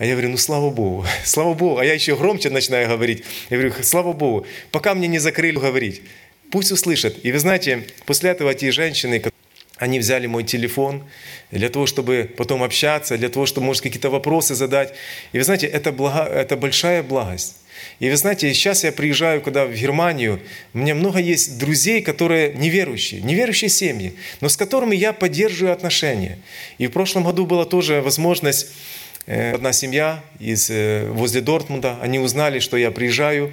А 0.00 0.06
я 0.06 0.12
говорю, 0.12 0.30
ну 0.30 0.38
слава 0.38 0.70
Богу, 0.70 1.04
слава 1.26 1.52
Богу. 1.52 1.76
А 1.76 1.84
я 1.84 1.92
еще 1.92 2.16
громче 2.16 2.48
начинаю 2.48 2.88
говорить. 2.88 3.22
Я 3.50 3.58
говорю, 3.58 3.74
слава 3.82 4.14
Богу, 4.14 4.46
пока 4.70 4.94
мне 4.94 5.06
не 5.08 5.18
закрыли 5.18 5.56
говорить. 5.56 6.00
Пусть 6.50 6.72
услышат. 6.72 7.18
И 7.22 7.30
вы 7.30 7.38
знаете, 7.38 7.84
после 8.06 8.30
этого 8.30 8.54
те 8.54 8.72
женщины, 8.72 9.22
они 9.76 9.98
взяли 9.98 10.26
мой 10.26 10.42
телефон 10.44 11.04
для 11.50 11.68
того, 11.68 11.84
чтобы 11.84 12.30
потом 12.34 12.62
общаться, 12.62 13.18
для 13.18 13.28
того, 13.28 13.44
чтобы, 13.44 13.66
может, 13.66 13.82
какие-то 13.82 14.08
вопросы 14.08 14.54
задать. 14.54 14.94
И 15.32 15.38
вы 15.38 15.44
знаете, 15.44 15.66
это, 15.66 15.92
благо, 15.92 16.22
это 16.22 16.56
большая 16.56 17.02
благость. 17.02 17.56
И 17.98 18.08
вы 18.08 18.16
знаете, 18.16 18.54
сейчас 18.54 18.84
я 18.84 18.92
приезжаю, 18.92 19.42
когда 19.42 19.66
в 19.66 19.74
Германию, 19.74 20.40
у 20.72 20.78
меня 20.78 20.94
много 20.94 21.18
есть 21.18 21.58
друзей, 21.58 22.00
которые 22.00 22.54
неверующие, 22.54 23.20
неверующие 23.20 23.68
семьи, 23.68 24.14
но 24.40 24.48
с 24.48 24.56
которыми 24.56 24.96
я 24.96 25.12
поддерживаю 25.12 25.74
отношения. 25.74 26.38
И 26.78 26.86
в 26.86 26.90
прошлом 26.90 27.24
году 27.24 27.44
была 27.44 27.66
тоже 27.66 28.00
возможность, 28.00 28.68
одна 29.26 29.72
семья 29.72 30.22
из, 30.38 30.70
э, 30.70 31.08
возле 31.10 31.40
Дортмунда, 31.40 31.98
они 32.00 32.18
узнали, 32.18 32.58
что 32.58 32.76
я 32.76 32.90
приезжаю, 32.90 33.52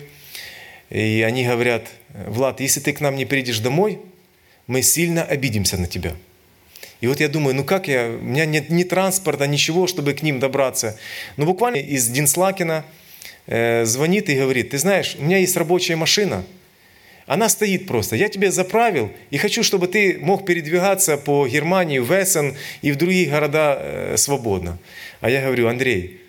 и 0.89 1.23
они 1.25 1.45
говорят, 1.45 1.87
Влад, 2.27 2.59
если 2.61 2.79
ты 2.79 2.93
к 2.93 3.01
нам 3.01 3.15
не 3.15 3.25
придешь 3.25 3.59
домой, 3.59 3.99
мы 4.67 4.81
сильно 4.81 5.23
обидимся 5.23 5.77
на 5.77 5.87
тебя. 5.87 6.13
И 7.01 7.07
вот 7.07 7.19
я 7.19 7.27
думаю, 7.27 7.55
ну 7.55 7.63
как 7.63 7.87
я, 7.87 8.07
у 8.07 8.23
меня 8.23 8.45
нет 8.45 8.69
ни 8.69 8.83
транспорта, 8.83 9.47
ничего, 9.47 9.87
чтобы 9.87 10.13
к 10.13 10.23
ним 10.23 10.39
добраться. 10.39 10.97
Но 11.35 11.45
ну, 11.45 11.51
буквально 11.51 11.77
из 11.77 12.07
Динслакина 12.07 12.83
Э, 13.47 13.85
звонит 13.85 14.29
и 14.29 14.35
говорит, 14.35 14.71
ты 14.71 14.77
знаешь, 14.77 15.15
у 15.17 15.23
меня 15.23 15.37
есть 15.37 15.55
рабочая 15.55 15.95
машина, 15.95 16.43
она 17.27 17.49
стоит 17.49 17.87
просто. 17.87 18.15
Я 18.15 18.29
тебе 18.29 18.51
заправил 18.51 19.11
и 19.29 19.37
хочу, 19.37 19.61
чтобы 19.61 19.87
ты 19.87 20.17
мог 20.19 20.45
передвигаться 20.45 21.17
по 21.17 21.45
Германии, 21.47 21.99
в 21.99 22.11
Эссен 22.11 22.55
и 22.81 22.91
в 22.91 22.95
другие 22.95 23.29
города 23.29 23.77
э, 23.79 24.17
свободно. 24.17 24.77
А 25.19 25.29
я 25.29 25.41
говорю, 25.41 25.67
Андрей, 25.67 26.21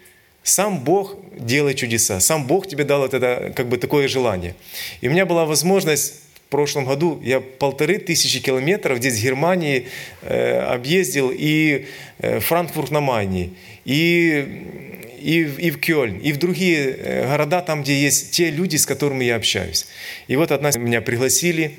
сам 0.43 0.81
Бог 0.81 1.17
делает 1.39 1.77
чудеса, 1.77 2.19
сам 2.21 2.47
Бог 2.47 2.67
тебе 2.67 2.85
дал 2.85 3.05
это, 3.05 3.53
как 3.55 3.69
бы 3.69 3.79
такое 3.79 4.09
желание. 4.09 4.57
И 5.01 5.09
у 5.09 5.13
меня 5.13 5.25
была 5.25 5.47
возможность 5.47 6.15
в 6.49 6.51
прошлом 6.51 6.87
году 6.87 7.21
я 7.23 7.41
полторы 7.41 7.99
тысячи 7.99 8.41
километров 8.41 8.99
здесь 8.99 9.19
в 9.19 9.23
Германии 9.23 9.87
э, 10.23 10.61
объездил 10.61 11.31
и 11.31 11.87
э, 12.21 12.41
Франкфурт 12.41 12.91
на 12.91 13.01
Майне, 13.01 13.51
и 13.85 15.08
и, 15.21 15.45
и 15.45 15.71
в 15.71 15.79
Кёльн, 15.79 16.19
и 16.19 16.33
в 16.33 16.39
другие 16.39 16.91
э, 16.91 17.29
города, 17.29 17.61
там, 17.61 17.83
где 17.83 18.01
есть 18.01 18.31
те 18.31 18.51
люди, 18.51 18.77
с 18.77 18.87
которыми 18.87 19.25
я 19.25 19.37
общаюсь. 19.37 19.87
И 20.27 20.37
вот 20.37 20.53
одна 20.53 20.71
меня 20.77 21.01
пригласили, 21.01 21.79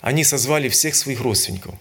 они 0.00 0.24
созвали 0.24 0.68
всех 0.68 0.94
своих 0.94 1.20
родственников. 1.20 1.74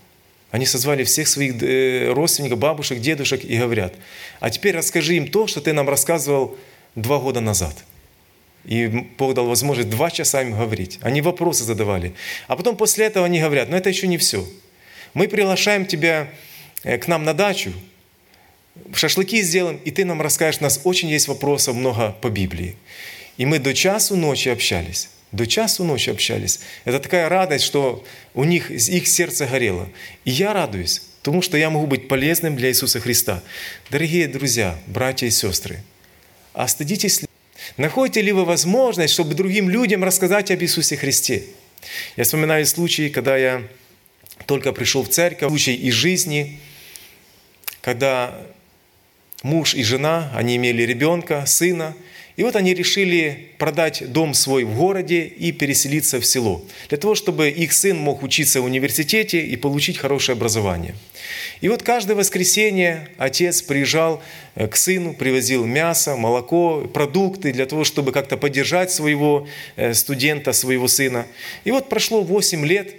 Они 0.51 0.65
созвали 0.65 1.03
всех 1.03 1.27
своих 1.27 1.61
э, 1.63 2.11
родственников, 2.13 2.59
бабушек, 2.59 2.99
дедушек 2.99 3.43
и 3.43 3.57
говорят, 3.57 3.95
а 4.39 4.49
теперь 4.49 4.75
расскажи 4.75 5.15
им 5.15 5.27
то, 5.27 5.47
что 5.47 5.61
ты 5.61 5.73
нам 5.73 5.89
рассказывал 5.89 6.57
два 6.95 7.19
года 7.19 7.41
назад. 7.41 7.75
И 8.65 8.87
Бог 9.17 9.33
дал 9.33 9.47
возможность 9.47 9.89
два 9.89 10.09
часа 10.09 10.41
им 10.41 10.51
говорить. 10.57 10.99
Они 11.01 11.21
вопросы 11.21 11.63
задавали. 11.63 12.13
А 12.47 12.55
потом 12.55 12.77
после 12.77 13.05
этого 13.05 13.25
они 13.25 13.41
говорят, 13.41 13.69
но 13.69 13.75
это 13.75 13.89
еще 13.89 14.07
не 14.07 14.17
все. 14.17 14.47
Мы 15.13 15.27
приглашаем 15.27 15.85
тебя 15.85 16.29
э, 16.83 16.97
к 16.97 17.07
нам 17.07 17.23
на 17.23 17.33
дачу, 17.33 17.73
шашлыки 18.93 19.41
сделаем, 19.41 19.79
и 19.83 19.91
ты 19.91 20.05
нам 20.05 20.21
расскажешь, 20.21 20.61
у 20.61 20.63
нас 20.63 20.81
очень 20.83 21.09
есть 21.09 21.27
вопросов 21.27 21.75
много 21.75 22.15
по 22.21 22.29
Библии. 22.29 22.75
И 23.37 23.45
мы 23.45 23.59
до 23.59 23.73
часу 23.73 24.15
ночи 24.15 24.49
общались. 24.49 25.09
До 25.31 25.47
часу 25.47 25.83
ночи 25.83 26.11
общались. 26.11 26.59
Это 26.85 26.99
такая 26.99 27.27
радость, 27.27 27.65
что 27.65 28.03
у 28.35 28.43
них, 28.43 28.69
их 28.69 29.07
сердце 29.07 29.47
горело. 29.47 29.89
И 30.25 30.31
я 30.31 30.53
радуюсь, 30.53 31.01
потому 31.19 31.41
что 31.41 31.57
я 31.57 31.71
могу 31.71 31.87
быть 31.87 32.07
полезным 32.07 32.55
для 32.55 32.69
Иисуса 32.69 32.99
Христа. 32.99 33.41
Дорогие 33.89 34.27
друзья, 34.27 34.77
братья 34.85 35.25
и 35.25 35.31
сестры, 35.31 35.81
остыдитесь 36.53 37.23
ли? 37.23 37.27
Находите 37.77 38.21
ли 38.21 38.31
вы 38.31 38.45
возможность, 38.45 39.13
чтобы 39.13 39.33
другим 39.33 39.69
людям 39.69 40.03
рассказать 40.03 40.51
об 40.51 40.61
Иисусе 40.61 40.97
Христе? 40.97 41.43
Я 42.15 42.25
вспоминаю 42.25 42.65
случаи, 42.67 43.09
когда 43.09 43.35
я 43.35 43.63
только 44.45 44.71
пришел 44.71 45.03
в 45.03 45.09
церковь, 45.09 45.49
случай 45.49 45.75
из 45.75 45.93
жизни, 45.93 46.59
когда 47.81 48.39
муж 49.43 49.75
и 49.75 49.83
жена, 49.83 50.31
они 50.33 50.55
имели 50.55 50.81
ребенка, 50.83 51.45
сына, 51.45 51.93
и 52.35 52.43
вот 52.43 52.55
они 52.55 52.73
решили 52.73 53.49
продать 53.59 54.11
дом 54.11 54.33
свой 54.33 54.63
в 54.63 54.75
городе 54.75 55.25
и 55.25 55.51
переселиться 55.51 56.19
в 56.19 56.25
село, 56.25 56.63
для 56.89 56.97
того, 56.97 57.13
чтобы 57.13 57.49
их 57.49 57.73
сын 57.73 57.95
мог 57.95 58.23
учиться 58.23 58.59
в 58.59 58.65
университете 58.65 59.45
и 59.45 59.55
получить 59.55 59.99
хорошее 59.99 60.35
образование. 60.35 60.95
И 61.61 61.69
вот 61.69 61.83
каждое 61.83 62.15
воскресенье 62.15 63.07
отец 63.17 63.61
приезжал 63.61 64.23
э, 64.55 64.67
к 64.67 64.75
сыну, 64.75 65.13
привозил 65.13 65.65
мясо, 65.65 66.15
молоко, 66.15 66.81
продукты 66.91 67.53
для 67.53 67.67
того, 67.67 67.83
чтобы 67.83 68.11
как-то 68.11 68.35
поддержать 68.35 68.91
своего 68.91 69.47
э, 69.75 69.93
студента, 69.93 70.53
своего 70.53 70.87
сына. 70.87 71.27
И 71.65 71.71
вот 71.71 71.87
прошло 71.87 72.21
8 72.21 72.65
лет, 72.65 72.95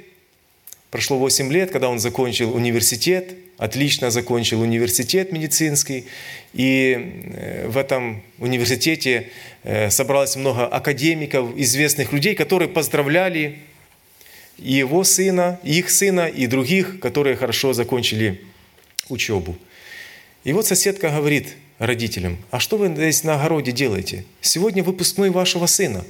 прошло 0.91 1.19
8 1.19 1.53
лет, 1.53 1.73
когда 1.73 1.89
он 1.89 1.99
закончил 1.99 2.55
университет, 2.55 3.35
отлично 3.57 4.11
закончил 4.11 4.61
университет 4.61 5.33
медицинский, 5.33 6.07
и 6.53 7.23
э, 7.35 7.69
в 7.69 7.77
этом 7.77 8.23
университете 8.39 9.31
э, 9.63 9.91
собралось 9.91 10.37
много 10.37 10.67
академиков, 10.67 11.57
известных 11.57 12.13
людей, 12.13 12.35
которые 12.35 12.69
поздравляли 12.69 13.59
и 14.59 14.75
его 14.75 15.05
сына, 15.05 15.59
и 15.63 15.79
их 15.79 15.91
сына, 15.91 16.27
и 16.27 16.47
других, 16.47 17.01
которые 17.01 17.37
хорошо 17.37 17.73
закончили 17.73 18.41
учебу. 19.09 19.57
И 20.45 20.53
вот 20.53 20.67
соседка 20.67 21.11
говорит 21.11 21.55
родителям, 21.79 22.39
а 22.51 22.61
что 22.61 22.77
вы 22.77 22.89
здесь 22.89 23.25
на 23.25 23.35
огороде 23.35 23.73
делаете? 23.73 24.25
Сегодня 24.41 24.83
выпускной 24.83 25.31
вашего 25.31 25.67
сына. 25.67 26.05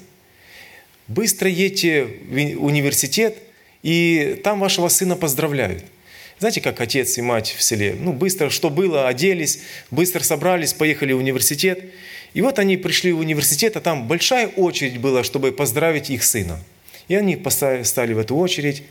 Быстро 1.09 1.49
едьте 1.49 2.05
в 2.05 2.65
университет, 2.65 3.39
и 3.83 4.41
там 4.43 4.61
вашего 4.61 4.89
сына 4.89 5.17
поздравляют. 5.17 5.85
Знаете, 6.45 6.61
как 6.61 6.79
отец 6.83 7.17
и 7.17 7.23
мать 7.23 7.55
в 7.57 7.63
селе? 7.63 7.97
Ну, 7.99 8.13
быстро, 8.13 8.51
что 8.51 8.69
было, 8.69 9.09
оделись, 9.09 9.61
быстро 9.91 10.23
собрались, 10.23 10.75
поехали 10.75 11.15
в 11.15 11.17
университет. 11.17 11.83
И 12.35 12.43
вот 12.43 12.59
они 12.59 12.77
пришли 12.77 13.13
в 13.13 13.21
университет, 13.21 13.79
а 13.79 13.81
там 13.81 14.07
большая 14.07 14.49
очередь 14.49 14.99
была, 14.99 15.25
чтобы 15.25 15.53
поздравить 15.53 16.11
их 16.11 16.23
сына. 16.23 16.61
И 17.09 17.15
они 17.15 17.43
стали 17.83 18.13
в 18.13 18.19
эту 18.19 18.37
очередь. 18.37 18.83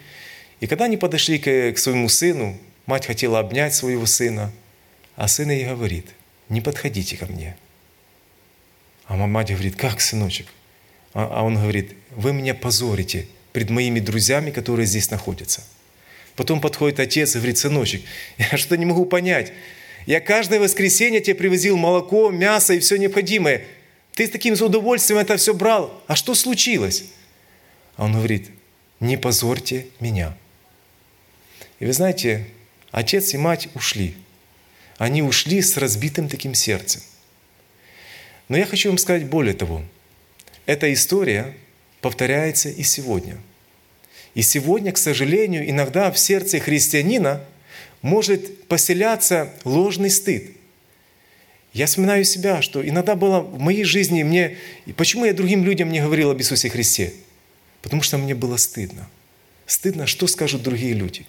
И 0.62 0.66
когда 0.66 0.86
они 0.86 0.98
подошли 0.98 1.38
к, 1.38 1.74
к 1.74 1.78
своему 1.78 2.10
сыну, 2.10 2.58
мать 2.88 3.06
хотела 3.06 3.38
обнять 3.38 3.76
своего 3.76 4.08
сына, 4.08 4.52
а 5.16 5.28
сын 5.28 5.52
ей 5.52 5.68
говорит, 5.68 6.08
не 6.50 6.60
подходите 6.60 7.18
ко 7.18 7.28
мне. 7.28 7.56
А 9.06 9.16
мать 9.16 9.52
говорит, 9.52 9.76
как, 9.76 10.02
сыночек? 10.02 10.48
А, 11.14 11.30
а 11.32 11.44
он 11.44 11.54
говорит, 11.54 11.92
вы 12.16 12.34
меня 12.34 12.56
позорите 12.56 13.28
пред 13.52 13.70
моими 13.70 14.00
друзьями, 14.00 14.50
которые 14.50 14.88
здесь 14.88 15.12
находятся. 15.12 15.62
Потом 16.36 16.62
подходит 16.62 17.00
отец 17.00 17.36
и 17.36 17.38
говорит, 17.38 17.58
сыночек, 17.58 18.02
я 18.38 18.58
что-то 18.58 18.78
не 18.78 18.86
могу 18.86 19.06
понять. 19.06 19.54
Я 20.06 20.20
каждое 20.20 20.60
воскресенье 20.60 21.22
тебе 21.22 21.36
привозил 21.36 21.78
молоко, 21.78 22.30
мясо 22.30 22.74
и 22.74 22.80
все 22.80 22.98
необходимое. 22.98 23.66
Ты 24.14 24.28
с 24.28 24.30
таким 24.30 24.54
удовольствием 24.54 25.20
это 25.20 25.38
все 25.38 25.54
брал. 25.54 26.04
А 26.08 26.16
что 26.16 26.36
случилось? 26.36 27.06
А 27.96 28.06
он 28.06 28.14
говорит, 28.14 28.50
не 29.00 29.18
позорьте 29.18 29.88
меня. 30.00 30.36
И 31.80 31.86
вы 31.86 31.94
знаете, 31.94 32.48
отец 32.92 33.34
и 33.34 33.38
мать 33.38 33.70
ушли. 33.76 34.16
Они 34.98 35.22
ушли 35.22 35.62
с 35.62 35.78
разбитым 35.78 36.28
таким 36.28 36.54
сердцем. 36.54 37.02
Но 38.50 38.58
я 38.58 38.66
хочу 38.66 38.90
вам 38.90 38.98
сказать 38.98 39.26
более 39.26 39.54
того. 39.54 39.84
Эта 40.66 40.92
история 40.92 41.56
повторяется 42.02 42.70
и 42.70 42.84
сегодня– 42.84 43.38
и 44.36 44.42
сегодня, 44.42 44.92
к 44.92 44.98
сожалению, 44.98 45.70
иногда 45.70 46.12
в 46.12 46.18
сердце 46.18 46.60
христианина 46.60 47.44
может 48.02 48.68
поселяться 48.68 49.54
ложный 49.64 50.10
стыд. 50.10 50.52
Я 51.72 51.88
вспоминаю 51.88 52.24
себя, 52.24 52.62
что 52.62 52.88
иногда 52.88 53.16
было 53.16 53.40
в 53.40 53.60
моей 53.60 53.84
жизни 53.84 54.22
мне... 54.24 54.58
Почему 54.96 55.26
я 55.26 55.34
другим 55.34 55.64
людям 55.64 55.92
не 55.92 56.02
говорил 56.02 56.32
об 56.32 56.40
Иисусе 56.40 56.70
Христе? 56.70 57.14
Потому 57.82 58.02
что 58.02 58.18
мне 58.18 58.36
было 58.36 58.58
стыдно. 58.58 59.10
Стыдно, 59.66 60.06
что 60.06 60.28
скажут 60.28 60.62
другие 60.62 60.94
люди. 60.94 61.26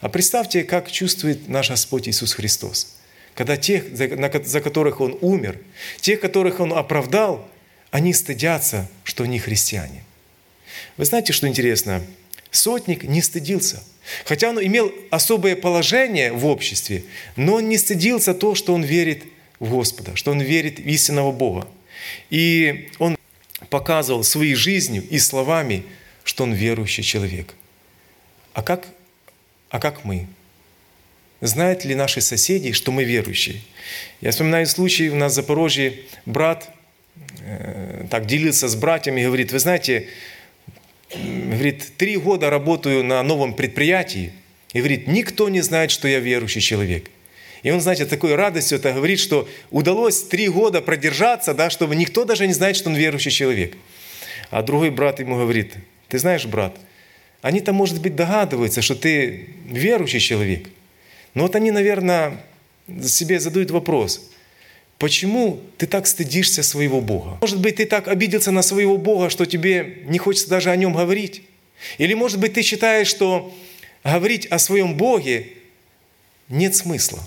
А 0.00 0.08
представьте, 0.08 0.62
как 0.62 0.90
чувствует 0.90 1.48
наш 1.48 1.70
Господь 1.70 2.08
Иисус 2.08 2.34
Христос. 2.34 2.96
Когда 3.34 3.56
тех, 3.56 3.84
за 3.94 4.60
которых 4.60 5.00
Он 5.00 5.16
умер, 5.20 5.58
тех, 6.00 6.20
которых 6.20 6.60
Он 6.60 6.72
оправдал, 6.72 7.48
они 7.90 8.12
стыдятся, 8.12 8.88
что 9.04 9.24
они 9.24 9.38
христиане. 9.38 10.04
Вы 10.98 11.04
знаете, 11.04 11.32
что 11.32 11.48
интересно? 11.48 12.02
Сотник 12.50 13.04
не 13.04 13.22
стыдился. 13.22 13.82
Хотя 14.24 14.50
он 14.50 14.60
имел 14.60 14.92
особое 15.10 15.54
положение 15.54 16.32
в 16.32 16.44
обществе, 16.46 17.04
но 17.36 17.54
он 17.54 17.68
не 17.68 17.78
стыдился 17.78 18.34
то, 18.34 18.54
что 18.54 18.74
он 18.74 18.82
верит 18.82 19.24
в 19.60 19.70
Господа, 19.70 20.16
что 20.16 20.32
он 20.32 20.40
верит 20.40 20.78
в 20.78 20.86
истинного 20.86 21.30
Бога. 21.30 21.68
И 22.30 22.90
он 22.98 23.16
показывал 23.70 24.24
своей 24.24 24.54
жизнью 24.54 25.04
и 25.08 25.18
словами, 25.18 25.84
что 26.24 26.44
он 26.44 26.52
верующий 26.52 27.04
человек. 27.04 27.54
А 28.54 28.62
как, 28.62 28.86
а 29.70 29.78
как 29.78 30.04
мы? 30.04 30.26
Знают 31.40 31.84
ли 31.84 31.94
наши 31.94 32.20
соседи, 32.20 32.72
что 32.72 32.90
мы 32.90 33.04
верующие? 33.04 33.60
Я 34.20 34.32
вспоминаю 34.32 34.66
случай, 34.66 35.10
у 35.10 35.14
нас 35.14 35.32
в 35.32 35.34
Запорожье 35.36 36.00
брат 36.26 36.68
э, 37.40 38.06
так 38.10 38.26
делился 38.26 38.66
с 38.66 38.74
братьями 38.74 39.20
и 39.20 39.24
говорит, 39.24 39.52
вы 39.52 39.60
знаете, 39.60 40.08
говорит, 41.14 41.92
три 41.96 42.16
года 42.16 42.50
работаю 42.50 43.04
на 43.04 43.22
новом 43.22 43.54
предприятии. 43.54 44.32
И 44.72 44.78
говорит, 44.78 45.06
никто 45.06 45.48
не 45.48 45.60
знает, 45.60 45.90
что 45.90 46.08
я 46.08 46.20
верующий 46.20 46.60
человек. 46.60 47.10
И 47.62 47.70
он, 47.70 47.80
знаете, 47.80 48.06
такой 48.06 48.34
радостью 48.34 48.78
это 48.78 48.92
говорит, 48.92 49.18
что 49.18 49.48
удалось 49.70 50.22
три 50.22 50.48
года 50.48 50.80
продержаться, 50.80 51.54
да, 51.54 51.70
чтобы 51.70 51.96
никто 51.96 52.24
даже 52.24 52.46
не 52.46 52.52
знает, 52.52 52.76
что 52.76 52.90
он 52.90 52.96
верующий 52.96 53.30
человек. 53.30 53.76
А 54.50 54.62
другой 54.62 54.90
брат 54.90 55.20
ему 55.20 55.36
говорит, 55.36 55.74
ты 56.08 56.18
знаешь, 56.18 56.46
брат, 56.46 56.76
они-то, 57.42 57.72
может 57.72 58.00
быть, 58.00 58.14
догадываются, 58.14 58.82
что 58.82 58.94
ты 58.94 59.48
верующий 59.66 60.20
человек. 60.20 60.68
Но 61.34 61.42
вот 61.42 61.56
они, 61.56 61.70
наверное, 61.70 62.40
себе 63.02 63.40
задают 63.40 63.70
вопрос, 63.70 64.30
почему 64.98 65.60
ты 65.76 65.86
так 65.86 66.06
стыдишься 66.06 66.62
своего 66.62 67.00
Бога? 67.00 67.38
Может 67.40 67.60
быть, 67.60 67.76
ты 67.76 67.86
так 67.86 68.08
обиделся 68.08 68.50
на 68.50 68.62
своего 68.62 68.96
Бога, 68.96 69.30
что 69.30 69.46
тебе 69.46 70.02
не 70.04 70.18
хочется 70.18 70.48
даже 70.48 70.70
о 70.70 70.76
нем 70.76 70.92
говорить? 70.92 71.42
Или, 71.98 72.14
может 72.14 72.38
быть, 72.38 72.54
ты 72.54 72.62
считаешь, 72.62 73.08
что 73.08 73.54
говорить 74.04 74.46
о 74.46 74.58
своем 74.58 74.96
Боге 74.96 75.48
нет 76.48 76.74
смысла? 76.74 77.20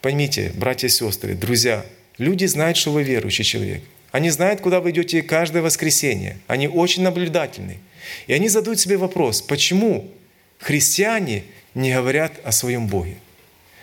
Поймите, 0.00 0.52
братья 0.54 0.86
и 0.86 0.90
сестры, 0.90 1.34
друзья, 1.34 1.84
люди 2.18 2.44
знают, 2.46 2.76
что 2.76 2.92
вы 2.92 3.02
верующий 3.02 3.44
человек. 3.44 3.82
Они 4.10 4.30
знают, 4.30 4.60
куда 4.60 4.80
вы 4.80 4.90
идете 4.90 5.22
каждое 5.22 5.62
воскресенье. 5.62 6.38
Они 6.46 6.66
очень 6.66 7.02
наблюдательны. 7.02 7.78
И 8.26 8.32
они 8.32 8.48
задают 8.48 8.80
себе 8.80 8.96
вопрос, 8.96 9.42
почему 9.42 10.10
христиане 10.58 11.44
не 11.74 11.92
говорят 11.92 12.32
о 12.42 12.52
своем 12.52 12.86
Боге? 12.86 13.16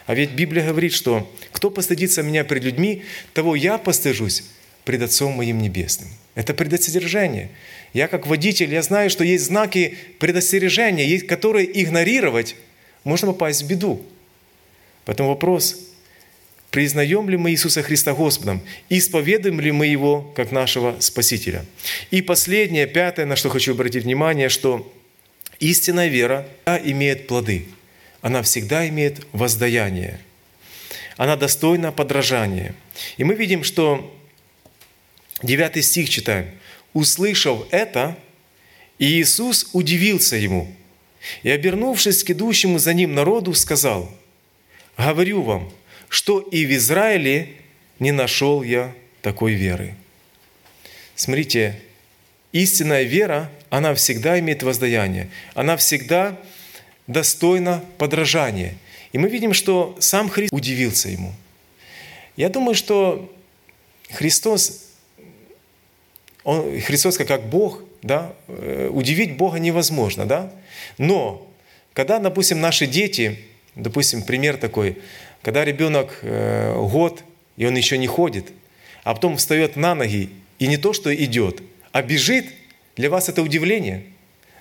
А 0.05 0.13
ведь 0.13 0.31
Библия 0.31 0.67
говорит, 0.67 0.93
что 0.93 1.31
кто 1.51 1.69
постыдится 1.69 2.21
меня 2.21 2.43
пред 2.43 2.63
людьми, 2.63 3.03
того 3.33 3.55
я 3.55 3.77
постыжусь 3.77 4.43
пред 4.83 5.01
Отцом 5.01 5.33
моим 5.33 5.59
Небесным. 5.59 6.09
Это 6.35 6.53
предостережение. 6.53 7.49
Я 7.93 8.07
как 8.07 8.27
водитель, 8.27 8.71
я 8.71 8.81
знаю, 8.81 9.09
что 9.09 9.23
есть 9.23 9.45
знаки 9.45 9.97
предостережения, 10.19 11.19
которые 11.21 11.81
игнорировать, 11.81 12.55
можно 13.03 13.29
попасть 13.29 13.63
в 13.63 13.67
беду. 13.67 14.05
Поэтому 15.05 15.29
вопрос, 15.29 15.77
признаем 16.71 17.29
ли 17.29 17.37
мы 17.37 17.51
Иисуса 17.51 17.81
Христа 17.81 18.13
Господом, 18.13 18.61
исповедуем 18.89 19.59
ли 19.59 19.71
мы 19.71 19.87
Его 19.87 20.21
как 20.35 20.51
нашего 20.51 20.97
Спасителя. 20.99 21.65
И 22.11 22.21
последнее, 22.21 22.85
пятое, 22.85 23.25
на 23.25 23.35
что 23.35 23.49
хочу 23.49 23.71
обратить 23.71 24.03
внимание, 24.03 24.49
что 24.49 24.91
истинная 25.59 26.09
вера 26.09 26.47
имеет 26.83 27.27
плоды– 27.27 27.65
она 28.25 28.41
всегда 28.41 28.87
имеет 28.89 29.23
воздаяние. 29.33 30.19
Она 31.15 31.35
достойна 31.35 31.91
подражания. 31.91 32.73
И 33.17 33.23
мы 33.23 33.35
видим, 33.35 33.63
что 33.63 34.11
9 35.43 35.85
стих 35.85 36.09
читаем. 36.09 36.49
«Услышав 36.93 37.67
это, 37.69 38.17
Иисус 38.97 39.69
удивился 39.73 40.37
ему, 40.37 40.73
и, 41.43 41.51
обернувшись 41.51 42.23
к 42.23 42.31
идущему 42.31 42.79
за 42.79 42.95
ним 42.95 43.13
народу, 43.13 43.53
сказал, 43.53 44.11
«Говорю 44.97 45.43
вам, 45.43 45.71
что 46.09 46.39
и 46.39 46.65
в 46.65 46.71
Израиле 46.71 47.49
не 47.99 48.11
нашел 48.11 48.63
я 48.63 48.91
такой 49.21 49.53
веры». 49.53 49.93
Смотрите, 51.13 51.79
истинная 52.53 53.03
вера, 53.03 53.51
она 53.69 53.93
всегда 53.93 54.39
имеет 54.39 54.63
воздаяние. 54.63 55.29
Она 55.53 55.77
всегда 55.77 56.39
достойно 57.07 57.83
подражания. 57.97 58.75
И 59.11 59.17
мы 59.17 59.29
видим, 59.29 59.53
что 59.53 59.95
сам 59.99 60.29
Христос 60.29 60.57
удивился 60.57 61.09
ему. 61.09 61.33
Я 62.35 62.49
думаю, 62.49 62.75
что 62.75 63.31
Христос, 64.09 64.89
он, 66.43 66.79
Христос 66.81 67.17
как 67.17 67.47
Бог, 67.47 67.81
да, 68.01 68.33
э, 68.47 68.89
удивить 68.91 69.37
Бога 69.37 69.57
невозможно, 69.57 70.25
да? 70.25 70.51
Но 70.97 71.47
когда, 71.93 72.19
допустим, 72.19 72.59
наши 72.59 72.87
дети, 72.87 73.39
допустим, 73.75 74.21
пример 74.23 74.57
такой, 74.57 74.97
когда 75.41 75.63
ребенок 75.63 76.19
э, 76.21 76.75
год, 76.75 77.23
и 77.55 77.65
он 77.65 77.75
еще 77.75 77.97
не 77.97 78.07
ходит, 78.07 78.51
а 79.03 79.13
потом 79.13 79.37
встает 79.37 79.75
на 79.75 79.95
ноги, 79.95 80.29
и 80.59 80.67
не 80.67 80.77
то, 80.77 80.93
что 80.93 81.15
идет, 81.15 81.61
а 81.91 82.01
бежит, 82.01 82.47
для 82.95 83.09
вас 83.09 83.29
это 83.29 83.41
удивление– 83.41 84.03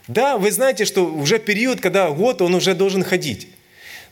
да, 0.07 0.37
вы 0.37 0.51
знаете, 0.51 0.85
что 0.85 1.07
уже 1.07 1.39
период, 1.39 1.81
когда 1.81 2.11
год, 2.11 2.43
он 2.43 2.55
уже 2.55 2.75
должен 2.75 3.03
ходить. 3.03 3.49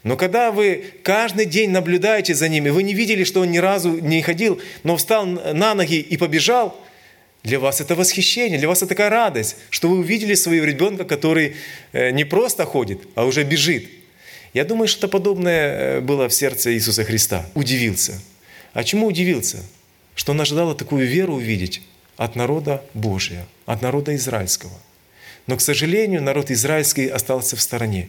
Но 0.04 0.16
когда 0.16 0.50
вы 0.50 0.84
каждый 1.02 1.46
день 1.46 1.70
наблюдаете 1.70 2.34
за 2.34 2.48
ними, 2.48 2.70
вы 2.70 2.82
не 2.82 2.94
видели, 2.94 3.24
что 3.24 3.40
он 3.40 3.50
ни 3.50 3.58
разу 3.58 3.98
не 3.98 4.22
ходил, 4.22 4.60
но 4.82 4.96
встал 4.96 5.26
на 5.26 5.74
ноги 5.74 6.00
и 6.00 6.16
побежал, 6.16 6.76
для 7.44 7.58
вас 7.58 7.80
это 7.80 7.94
восхищение, 7.94 8.58
для 8.58 8.68
вас 8.68 8.78
это 8.78 8.88
такая 8.88 9.10
радость, 9.10 9.56
что 9.70 9.88
вы 9.88 9.98
увидели 9.98 10.34
своего 10.34 10.64
ребенка, 10.64 11.04
который 11.04 11.56
э, 11.92 12.10
не 12.10 12.24
просто 12.24 12.64
ходит, 12.64 13.00
а 13.16 13.24
уже 13.24 13.42
бежит. 13.42 13.88
Я 14.54 14.64
думаю, 14.64 14.86
что 14.86 15.08
подобное 15.08 15.98
э, 15.98 16.00
было 16.00 16.28
в 16.28 16.34
сердце 16.34 16.72
Иисуса 16.72 17.02
Христа. 17.04 17.44
Удивился. 17.54 18.20
А 18.72 18.84
чему 18.84 19.08
удивился? 19.08 19.58
Что 20.14 20.32
он 20.32 20.40
ожидал 20.40 20.74
такую 20.76 21.06
веру 21.06 21.34
увидеть 21.34 21.82
от 22.16 22.36
народа 22.36 22.84
Божия, 22.94 23.46
от 23.66 23.82
народа 23.82 24.14
израильского– 24.14 24.72
но, 25.46 25.56
к 25.56 25.60
сожалению, 25.60 26.22
народ 26.22 26.50
израильский 26.50 27.08
остался 27.08 27.56
в 27.56 27.60
стороне. 27.60 28.08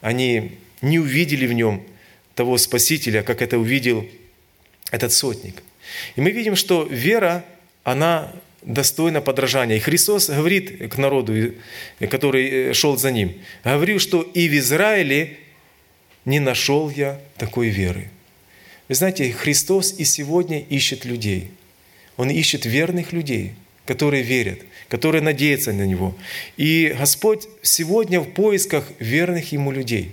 Они 0.00 0.58
не 0.80 0.98
увидели 0.98 1.46
в 1.46 1.52
нем 1.52 1.82
того 2.34 2.58
Спасителя, 2.58 3.22
как 3.22 3.42
это 3.42 3.58
увидел 3.58 4.08
этот 4.90 5.12
сотник. 5.12 5.62
И 6.16 6.20
мы 6.20 6.30
видим, 6.30 6.56
что 6.56 6.84
вера, 6.84 7.44
она 7.84 8.32
достойна 8.62 9.20
подражания. 9.20 9.76
И 9.76 9.80
Христос 9.80 10.28
говорит 10.28 10.92
к 10.92 10.98
народу, 10.98 11.54
который 12.10 12.48
э, 12.48 12.72
шел 12.74 12.96
за 12.96 13.10
ним, 13.10 13.34
говорил, 13.64 13.98
что 13.98 14.22
и 14.22 14.48
в 14.48 14.58
Израиле 14.58 15.38
не 16.24 16.40
нашел 16.40 16.90
я 16.90 17.20
такой 17.36 17.68
веры. 17.68 18.10
Вы 18.88 18.94
знаете, 18.94 19.32
Христос 19.32 19.94
и 19.98 20.04
сегодня 20.04 20.60
ищет 20.60 21.04
людей. 21.04 21.50
Он 22.16 22.30
ищет 22.30 22.66
верных 22.66 23.12
людей, 23.12 23.54
которые 23.86 24.22
верят, 24.22 24.60
которые 24.88 25.22
надеются 25.22 25.72
на 25.72 25.86
Него. 25.86 26.16
И 26.56 26.94
Господь 26.98 27.46
сегодня 27.62 28.20
в 28.20 28.30
поисках 28.30 28.84
верных 28.98 29.52
Ему 29.52 29.70
людей. 29.70 30.12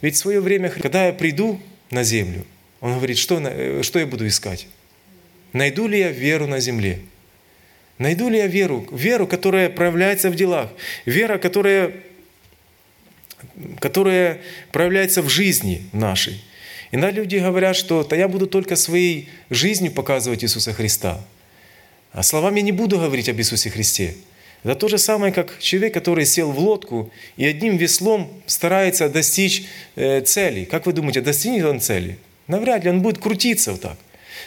Ведь 0.00 0.14
в 0.14 0.18
свое 0.18 0.40
время, 0.40 0.68
когда 0.68 1.06
я 1.06 1.12
приду 1.12 1.60
на 1.90 2.04
землю, 2.04 2.44
Он 2.80 2.94
говорит, 2.94 3.18
что, 3.18 3.40
э, 3.40 3.82
что 3.82 3.98
я 3.98 4.06
буду 4.06 4.26
искать? 4.26 4.66
Найду 5.52 5.88
ли 5.88 5.98
я 5.98 6.10
веру 6.10 6.46
на 6.46 6.60
земле? 6.60 7.00
Найду 7.98 8.28
ли 8.28 8.38
я 8.38 8.46
веру? 8.46 8.86
Веру, 8.92 9.26
которая 9.26 9.68
проявляется 9.68 10.30
в 10.30 10.36
делах. 10.36 10.70
Вера, 11.04 11.38
которая, 11.38 11.92
которая 13.78 14.40
проявляется 14.72 15.22
в 15.22 15.28
жизни 15.28 15.82
нашей. 15.92 16.42
Иногда 16.92 17.20
люди 17.20 17.36
говорят, 17.36 17.76
что 17.76 18.02
«да 18.04 18.16
я 18.16 18.26
буду 18.26 18.46
только 18.46 18.76
своей 18.76 19.28
жизнью 19.48 19.92
показывать 19.92 20.44
Иисуса 20.44 20.72
Христа». 20.72 21.20
А 22.12 22.22
словами 22.22 22.60
не 22.60 22.72
буду 22.72 22.98
говорить 22.98 23.28
об 23.28 23.38
Иисусе 23.38 23.70
Христе. 23.70 24.14
Это 24.62 24.74
то 24.74 24.88
же 24.88 24.98
самое, 24.98 25.32
как 25.32 25.58
человек, 25.58 25.94
который 25.94 26.26
сел 26.26 26.50
в 26.50 26.58
лодку 26.58 27.10
и 27.36 27.46
одним 27.46 27.76
веслом 27.76 28.30
старается 28.46 29.08
достичь 29.08 29.64
э, 29.96 30.20
цели. 30.20 30.64
Как 30.64 30.86
вы 30.86 30.92
думаете, 30.92 31.22
достигнет 31.22 31.64
он 31.64 31.80
цели? 31.80 32.18
Навряд 32.46 32.84
ли, 32.84 32.90
он 32.90 33.00
будет 33.00 33.18
крутиться 33.18 33.72
вот 33.72 33.80
так. 33.80 33.96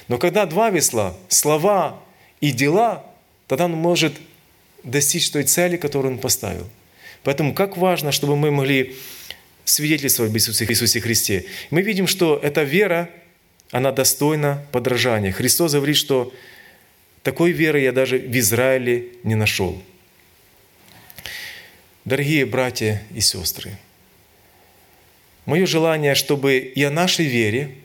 Но 0.08 0.18
когда 0.18 0.46
два 0.46 0.70
весла, 0.70 1.16
слова 1.30 2.00
и 2.42 2.52
дела, 2.52 3.06
тогда 3.48 3.66
он 3.66 3.72
может 3.72 4.14
достичь 4.84 5.32
той 5.32 5.44
цели, 5.44 5.78
которую 5.78 6.14
он 6.14 6.20
поставил. 6.20 6.68
Поэтому 7.24 7.54
как 7.54 7.78
важно, 7.78 8.12
чтобы 8.12 8.36
мы 8.36 8.52
могли 8.52 8.96
свидетельствовать 9.66 10.32
об 10.32 10.38
Иисусе, 10.38 10.66
Иисусе 10.66 11.00
Христе. 11.00 11.46
Мы 11.72 11.82
видим, 11.82 12.06
что 12.06 12.40
эта 12.44 12.64
вера, 12.64 13.10
она 13.72 13.92
достойна 13.92 14.64
подражания. 14.72 15.32
Христос 15.32 15.72
говорит, 15.72 15.96
что 15.96 16.34
такой 17.24 17.52
веры 17.52 17.80
я 17.80 17.92
даже 17.92 18.20
в 18.20 18.38
Израиле 18.38 19.06
не 19.24 19.36
нашел. 19.36 19.82
Дорогие 22.06 22.46
братья 22.46 23.02
и 23.16 23.22
сестры, 23.22 23.78
мое 25.46 25.66
желание, 25.66 26.16
чтобы 26.16 26.58
и 26.58 26.84
о 26.84 26.92
нашей 26.92 27.26
вере 27.26 27.76